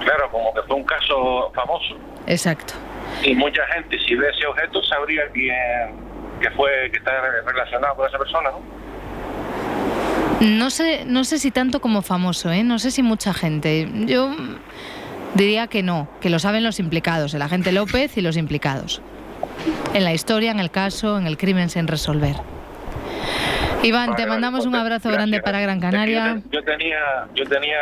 [0.00, 1.96] Claro, como que fue un caso famoso.
[2.26, 2.74] Exacto.
[3.22, 5.54] Y mucha gente, si ve ese objeto, sabría quién
[6.40, 7.12] que fue, que está
[7.46, 8.60] relacionado con esa persona, ¿no?
[10.40, 12.64] No sé, no sé si tanto como famoso, ¿eh?
[12.64, 13.88] no sé si mucha gente.
[14.06, 14.34] Yo
[15.34, 19.00] diría que no, que lo saben los implicados, el agente López y los implicados.
[19.94, 22.34] En la historia, en el caso, en el crimen sin resolver.
[23.82, 26.40] Iván, te mandamos un abrazo grande para Gran Canaria.
[26.50, 26.98] Yo tenía,
[27.34, 27.78] yo tenía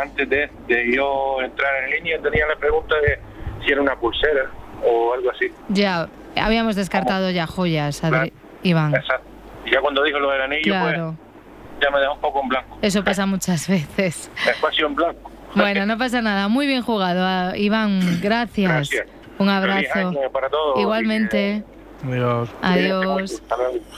[0.00, 3.18] antes de, de yo entrar en línea, tenía la pregunta de
[3.64, 4.50] si era una pulsera
[4.84, 5.46] o algo así.
[5.68, 8.32] Ya, habíamos descartado ya joyas, Adri-
[8.62, 8.94] Iván.
[8.94, 9.26] Exacto.
[9.66, 12.48] Y ya cuando dijo lo del anillo, Claro, pues ya me dejó un poco en
[12.48, 12.78] blanco.
[12.82, 14.30] eso pasa muchas veces.
[14.48, 15.30] Espacio en blanco.
[15.54, 16.46] Bueno, no pasa nada.
[16.48, 18.20] Muy bien jugado, ah, Iván.
[18.22, 18.70] Gracias.
[18.70, 19.06] Gracias.
[19.38, 20.12] Un abrazo.
[20.32, 20.78] para todos.
[20.80, 21.64] Igualmente.
[22.06, 22.48] Adiós.
[22.62, 23.42] Adiós.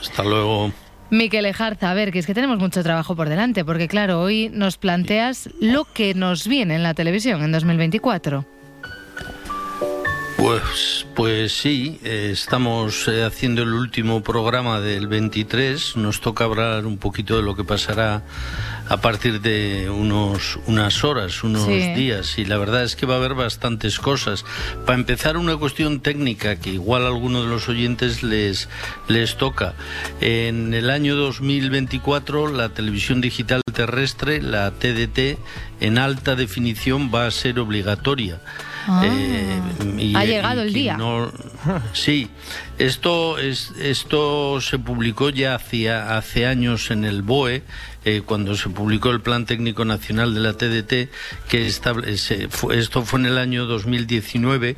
[0.01, 0.71] Hasta luego.
[1.13, 4.49] Miquel Ejarza, a ver, que es que tenemos mucho trabajo por delante, porque claro, hoy
[4.51, 8.43] nos planteas lo que nos viene en la televisión en 2024.
[10.43, 15.95] Pues, pues sí, eh, estamos eh, haciendo el último programa del 23.
[15.95, 18.23] Nos toca hablar un poquito de lo que pasará
[18.89, 21.93] a partir de unos, unas horas, unos Sí.
[21.93, 22.37] días.
[22.37, 24.43] Y la verdad es que va a haber bastantes cosas.
[24.85, 28.67] Para empezar, una cuestión técnica que igual a alguno de los oyentes les,
[29.07, 29.75] les toca.
[30.19, 35.37] En el año 2024, la televisión digital terrestre, la TDT,
[35.79, 38.41] en alta definición va a ser obligatoria.
[38.87, 39.01] Ah.
[39.05, 39.59] Eh,
[39.97, 40.97] y- Ha llegado el día.
[40.97, 41.31] no-
[41.93, 42.29] sí,
[42.77, 47.63] esto, es, esto se publicó ya hacía, hace años en el BOE,
[48.05, 51.09] eh, cuando se publicó el Plan Técnico Nacional de la TDT,
[51.49, 54.75] que establece, fue- esto fue en el año 2019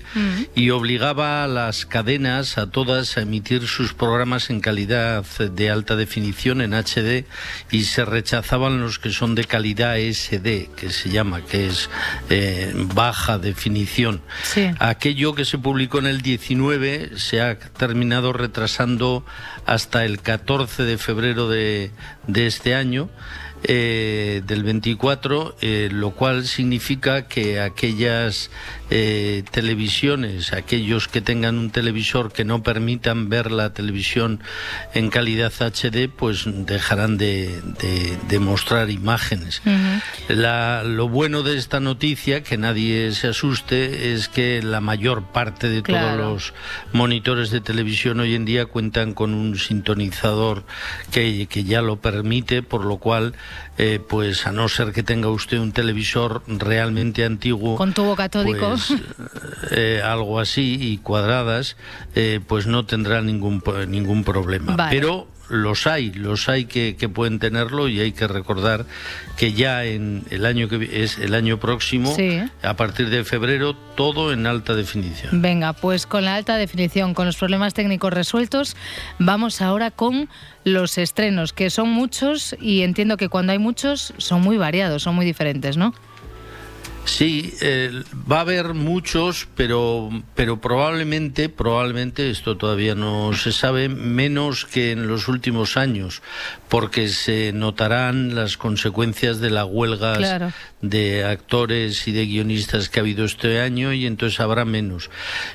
[0.55, 5.95] y obligaba a las cadenas, a todas, a emitir sus programas en calidad de alta
[5.95, 7.25] definición, en HD,
[7.71, 11.89] y se rechazaban los que son de calidad SD, que se llama, que es
[12.29, 14.21] eh, baja definición.
[14.43, 14.67] Sí.
[14.79, 19.25] Aquello que se publicó en el 19 se ha terminado retrasando
[19.65, 21.91] hasta el 14 de febrero de,
[22.27, 23.09] de este año.
[23.67, 28.51] eh, del 24, eh, lo cual significa que aquellas
[28.89, 34.39] eh, televisiones, aquellos que tengan un televisor que no permitan ver la televisión
[34.93, 39.61] en calidad HD, pues dejarán de, de- de mostrar imágenes.
[40.27, 45.67] La- lo bueno de esta noticia, que nadie se asuste, es que la mayor parte
[45.69, 46.53] de todos los
[46.93, 50.63] monitores de televisión hoy en día cuentan con un sintonizador
[51.11, 53.33] que, que ya lo permite, por lo cual,
[53.77, 58.69] eh, pues a no ser que tenga usted un televisor realmente antiguo, Con tubo catódico.
[58.69, 58.93] pues,
[59.71, 61.75] eh, algo así y cuadradas,
[62.15, 64.75] eh, pues no tendrá ningún ningún problema.
[64.75, 64.95] Vale.
[64.95, 68.85] Pero los hay, los hay que, que pueden tenerlo y hay que recordar
[69.37, 72.39] que ya en el año que es el año próximo, Sí.
[72.63, 75.41] a partir de febrero, todo en alta definición.
[75.41, 78.75] Venga, pues con la alta definición, con los problemas técnicos resueltos,
[79.19, 80.29] vamos ahora con
[80.63, 85.15] los estrenos, que son muchos y entiendo que cuando hay muchos son muy variados, son
[85.15, 85.93] muy diferentes, ¿no?
[87.05, 93.89] Sí, eh, va a haber muchos, pero, pero probablemente, probablemente, esto todavía no se sabe,
[93.89, 96.23] menos que en los últimos años,
[96.67, 100.51] porque se notarán las consecuencias de las huelgas Claro.
[100.81, 105.11] de actores y de guionistas que ha habido este año y entonces habrá menos.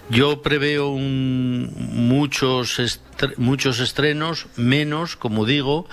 [0.08, 5.88] Yo preveo un- muchos, estre- muchos estrenos, menos, como digo,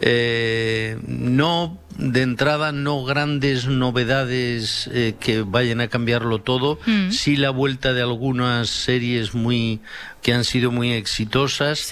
[0.00, 6.78] eh, no de entrada no grandes novedades eh, que vayan a cambiarlo todo.
[6.86, 7.10] Mm.
[7.10, 9.80] sí la vuelta de algunas series muy
[10.22, 11.90] que han sido muy exitosas.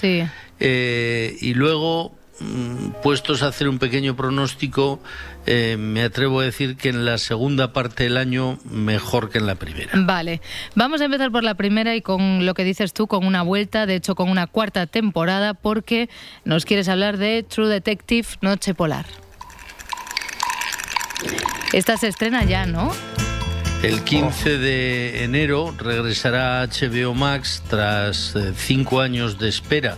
[0.59, 2.15] Eh, y luego
[3.01, 4.99] puestos a hacer un pequeño pronóstico
[5.45, 9.47] eh, me atrevo a decir que en la segunda parte del año mejor que en
[9.47, 10.41] la primera Vale,
[10.75, 13.85] vamos a empezar por la primera y con lo que dices tú, con una vuelta,
[13.85, 16.09] de hecho con una cuarta temporada, porque
[16.43, 19.05] nos quieres hablar de True Detective Noche Polar.
[21.73, 22.91] Esta se estrena ya, ¿no?
[23.83, 29.97] El 15 de enero regresará a HBO Max tras eh, cinco años de espera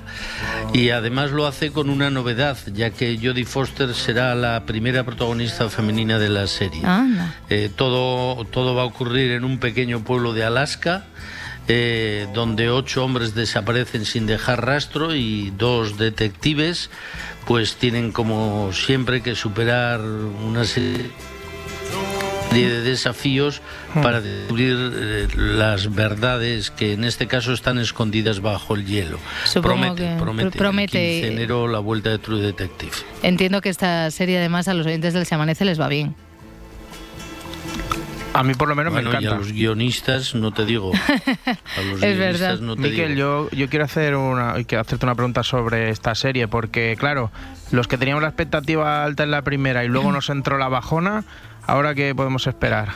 [0.73, 5.69] y además lo hace con una novedad, ya que Jodie Foster será la primera protagonista
[5.69, 6.81] femenina de la serie.
[7.49, 11.05] Eh, todo, todo va a ocurrir en un pequeño pueblo de Alaska,
[11.69, 16.89] eh, donde ocho hombres desaparecen sin dejar rastro y dos detectives
[17.45, 21.11] pues tienen como siempre que superar una serie
[22.63, 23.61] de desafíos
[24.01, 29.19] para descubrir eh, las verdades que en este caso están escondidas bajo el hielo.
[29.45, 30.49] Supongo promete, que promete.
[30.49, 31.15] pr- promete.
[31.17, 32.91] El 15 de enero la vuelta de True Detective.
[33.23, 36.15] Entiendo que esta serie además a los oyentes del Se Amanece les va bien.
[38.33, 39.35] A mí por lo menos Bueno, me y encanta.
[39.35, 40.91] a los guionistas no te digo.
[41.77, 42.59] A los Es guionistas verdad.
[42.59, 43.49] no te Miquel, digo.
[43.49, 47.31] yo, yo quiero hacer una quiero hacerte una pregunta sobre esta serie, porque claro,
[47.71, 51.23] los que teníamos la expectativa alta en la primera y luego nos entró la bajona,
[51.67, 52.95] ahora qué podemos esperar.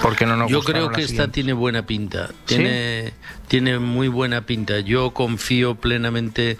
[0.00, 2.28] Porque no nos Yo creo que esta tiene buena pinta.
[2.46, 2.56] ¿Sí?
[2.56, 3.12] Tiene,
[3.46, 4.80] tiene muy buena pinta.
[4.80, 6.58] Yo confío plenamente.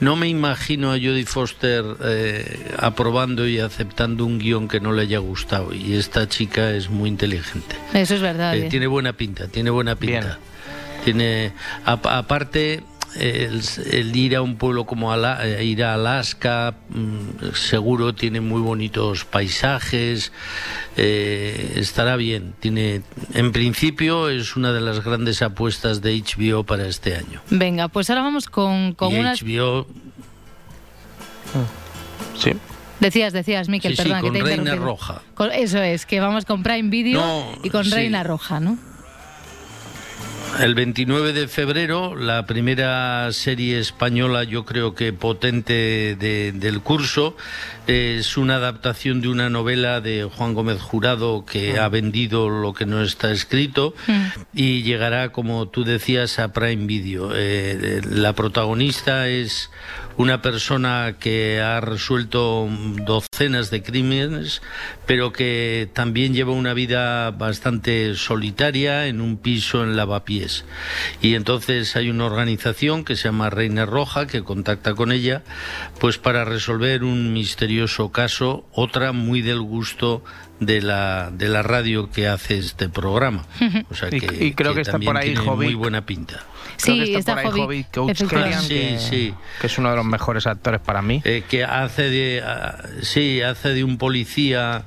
[0.00, 5.02] No me imagino a Jodie Foster eh, aprobando y aceptando un guion que no le
[5.02, 5.74] haya gustado.
[5.74, 7.74] Y esta chica es muy inteligente.
[7.94, 8.54] Eso es verdad.
[8.56, 8.68] Eh, eh.
[8.70, 10.38] tiene buena pinta, tiene buena pinta.
[11.04, 11.52] Tiene,
[11.84, 12.82] a- aparte,
[13.16, 13.60] el,
[13.90, 18.60] el ir a un pueblo como Ala- eh, ir a Alaska, mm, seguro tiene muy
[18.60, 20.32] bonitos paisajes,
[20.96, 22.54] eh, estará bien.
[22.60, 23.02] Tiene,
[23.34, 27.40] en principio, es una de las grandes apuestas de HBO para este año.
[27.50, 29.40] Venga, pues ahora vamos con, con y unas...
[29.42, 29.86] HBO,
[32.38, 32.52] Sí.
[33.00, 34.74] Decías, decías, Miquel, sí, que con te he Reina.
[34.76, 35.20] Roja.
[35.34, 37.90] Con- eso es, que vamos con Prime Video No, y con sí.
[37.90, 38.78] Reina Roja, ¿no?
[40.60, 47.36] El 29 de febrero, la primera serie española, yo creo que potente de- del curso,
[47.86, 52.86] es una adaptación de una novela de Juan Gómez Jurado que ha vendido lo que
[52.86, 53.94] no está escrito
[54.54, 57.32] y llegará, como tú decías, a Prime Video.
[57.34, 59.70] Eh, la protagonista es
[60.16, 62.68] una persona que ha resuelto
[63.04, 64.62] docenas de crímenes,
[65.06, 70.64] pero que también lleva una vida bastante solitaria en un piso en Lavapiés.
[71.20, 75.42] Y entonces hay una organización que se llama Reina Roja que contacta con ella,
[75.98, 77.32] pues para resolver un
[77.74, 80.22] misterioso caso, otra muy del gusto
[80.60, 83.44] de la, de la radio que hace este programa.
[83.90, 85.66] O sea Y- que, y creo que está también por ahí tiene Hobbit.
[85.68, 86.34] muy buena pinta.
[86.80, 88.14] Creo Sí, que está, está por ahí que,
[88.60, 89.34] Sí, sí.
[89.60, 91.20] que es uno de los mejores actores para mí.
[91.24, 94.84] Eh, que hace de ah, sí hace de un policía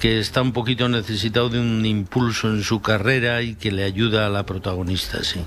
[0.00, 4.26] que está un poquito necesitado de un impulso en su carrera y que le ayuda
[4.26, 5.40] a la protagonista sí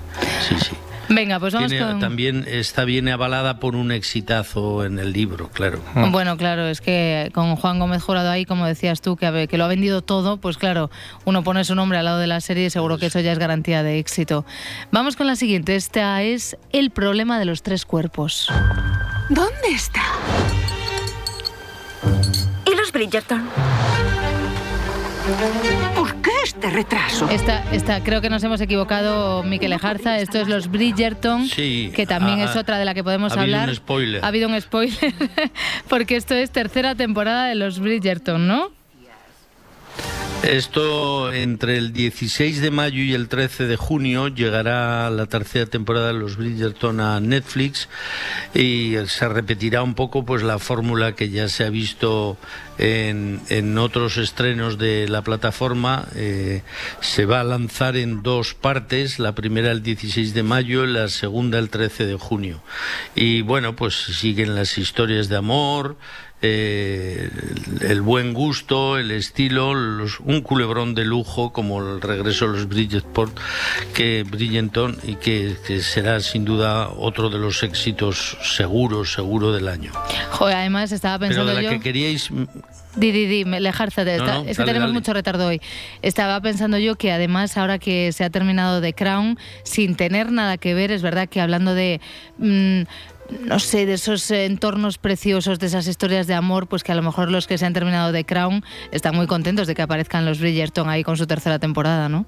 [0.48, 0.76] sí sí
[1.10, 2.00] Venga, pues vamos Tiene- con...
[2.00, 5.80] también está bien avalada por un exitazo en el libro claro
[6.12, 9.66] Bueno, claro, es que con Juan Gómez Jurado ahí, como decías tú, que, que lo
[9.66, 10.90] ha vendido todo, pues claro,
[11.26, 13.40] uno pone su nombre al lado de la serie y seguro que eso ya es
[13.40, 14.46] garantía de éxito.
[14.92, 15.76] Vamos con la siguiente.
[15.76, 18.48] Esta es El problema de los tres cuerpos.
[19.30, 20.02] ¿Dónde está?
[22.66, 23.44] ¿Y los Bridgerton?
[26.64, 27.30] ¿Por qué este retraso?
[27.30, 30.20] Esta, esta, creo que nos hemos equivocado, Miquel Ejarza.
[30.20, 33.42] Esto es los Bridgerton, Sí, que también ha- es otra de la que podemos ha
[33.42, 33.70] habido hablar.
[33.70, 34.24] un spoiler.
[34.24, 35.14] Ha habido un spoiler,
[35.90, 38.72] porque esto es tercera temporada de los Bridgerton, ¿no?
[40.44, 46.08] Esto entre el 16 de mayo y el 13 de junio llegará la tercera temporada
[46.08, 47.88] de los Bridgerton a Netflix
[48.54, 52.36] y se repetirá un poco pues la fórmula que ya se ha visto
[52.78, 56.08] en, en otros estrenos de la plataforma.
[56.16, 56.62] Eh,
[57.00, 61.08] se va a lanzar en dos partes, la primera el 16 de mayo y la
[61.08, 62.62] segunda el 13 de junio.
[63.16, 65.96] Y bueno, pues siguen las historias de amor,
[66.46, 67.30] eh,
[67.82, 72.52] el, el buen gusto, el estilo, los- un culebrón de lujo como el regreso de
[72.58, 73.36] los Bridgeport,
[73.94, 79.70] que Bridgerton y que, que será sin duda otro de los éxitos seguros, seguro del
[79.70, 79.94] año.
[80.32, 81.70] Joder, además estaba Pero pensando de la yo...
[81.72, 82.30] que queríais
[82.96, 84.94] Di, di, di, me- Lejarza, de No, no, es que dale, tenemos dale.
[84.94, 85.60] mucho retardo hoy.
[86.04, 90.58] Estaba pensando yo que además ahora que se ha terminado The Crown, sin tener nada
[90.60, 92.02] que ver, es verdad que hablando de...
[92.38, 92.82] mm,
[93.42, 97.02] no sé, de esos entornos preciosos, de esas historias de amor, pues que a lo
[97.04, 100.40] mejor los que se han terminado The Crown están muy contentos de que aparezcan los
[100.40, 102.26] Bridgerton ahí con su tercera temporada, ¿no?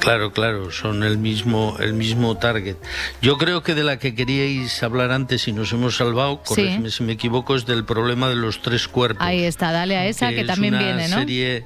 [0.00, 2.76] Claro, claro, son el mismo, el mismo target.
[3.22, 6.54] Yo creo que de la que queríais hablar antes y nos hemos salvado, Sí.
[6.54, 9.26] corrígeme si me equivoco, es del problema de los tres cuerpos.
[9.26, 11.16] Ahí está, dale a esa que, es también una viene, ¿no?
[11.18, 11.64] serie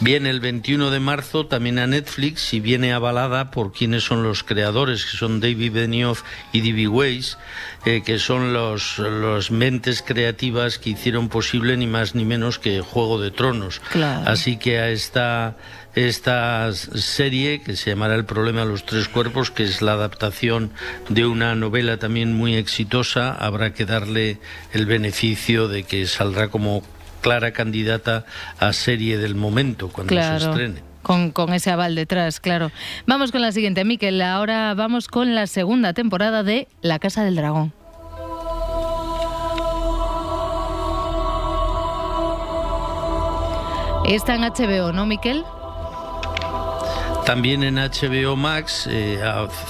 [0.00, 4.42] Viene el 21 de marzo también a Netflix y viene avalada por quienes son los
[4.42, 6.22] creadores, que son David Benioff
[6.52, 6.88] y D.B.
[6.88, 7.38] Weiss,
[7.84, 12.80] eh, que son los, los mentes creativas que hicieron posible ni más ni menos que
[12.80, 13.80] Juego de Tronos.
[13.90, 14.28] Claro.
[14.28, 15.56] Así que a esta,
[15.94, 20.72] esta serie, que se llamará El problema de los tres cuerpos, que es la adaptación
[21.08, 24.38] de una novela también muy exitosa, habrá que darle
[24.72, 26.82] el beneficio de que saldrá como
[27.20, 28.24] clara candidata
[28.58, 30.82] a serie del momento cuando se estrene.
[31.02, 32.72] Con, con ese aval detrás, claro.
[33.06, 34.20] Vamos con la siguiente, Miquel.
[34.22, 37.72] Ahora vamos con la segunda temporada de La Casa del Dragón.
[44.06, 45.44] Está en HBO, ¿no, Miquel?
[47.26, 49.20] También en HBO Max eh,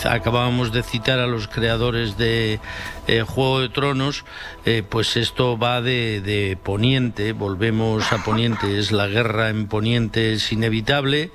[0.04, 2.60] acabábamos de citar a los creadores de
[3.06, 4.26] eh, Juego de Tronos,
[4.66, 10.34] eh, pues esto va de, de Poniente, volvemos a Poniente, es la guerra en Poniente,
[10.34, 11.30] es inevitable.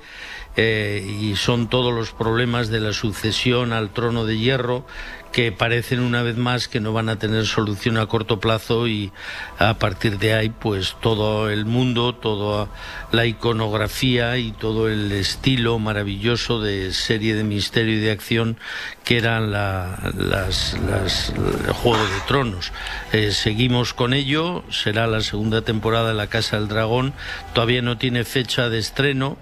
[0.56, 4.84] Eh, y son todos los problemas de la sucesión al trono de hierro
[5.32, 9.12] que parecen una vez más que no van a tener solución a corto plazo y
[9.58, 12.68] a partir de ahí pues todo el mundo, toda
[13.12, 18.58] la iconografía y todo el estilo maravilloso de serie de misterio y de acción
[19.04, 21.32] que eran la- las, las-
[21.82, 22.70] Juego de Tronos.
[23.14, 27.14] Eh, seguimos con ello, será la segunda temporada de La Casa del Dragón,
[27.54, 29.38] todavía no tiene fecha de estreno.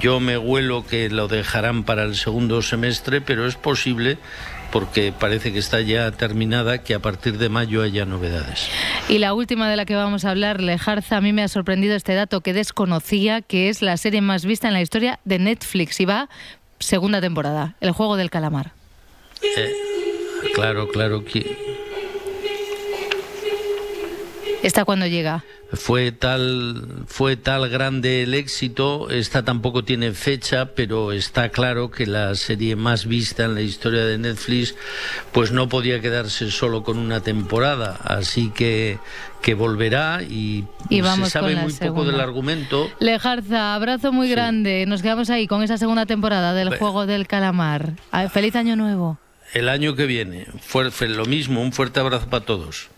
[0.00, 4.18] Yo me huelo que lo dejarán para el segundo semestre, pero es posible
[4.70, 8.68] porque parece que está ya terminada, que a partir de mayo haya novedades.
[9.08, 11.94] Y la última de la que vamos a hablar, Lejarza, a mí me ha sorprendido
[11.94, 16.00] este dato que desconocía, que es la serie más vista en la historia de Netflix
[16.00, 16.28] y va
[16.80, 18.72] segunda temporada, El Juego del Calamar.
[19.56, 19.72] Eh,
[20.54, 21.73] claro, claro que
[24.64, 25.44] ¿Esta cuando llega?
[25.76, 32.06] fue tal fue tal grande el éxito, esta tampoco tiene fecha, pero está claro que
[32.06, 34.74] la serie más vista en la historia de Netflix
[35.32, 38.98] pues no podía quedarse solo con una temporada, así que
[39.42, 42.90] que volverá y, Y vamos se sabe muy poco del argumento.
[42.98, 44.86] Lejarza, abrazo muy grande.
[44.86, 47.92] Nos quedamos ahí con esa segunda temporada del Juego del Calamar.
[48.10, 49.18] Ah, Feliz año nuevo.
[49.52, 52.88] El año que viene, fue, fue lo mismo, un fuerte abrazo para todos.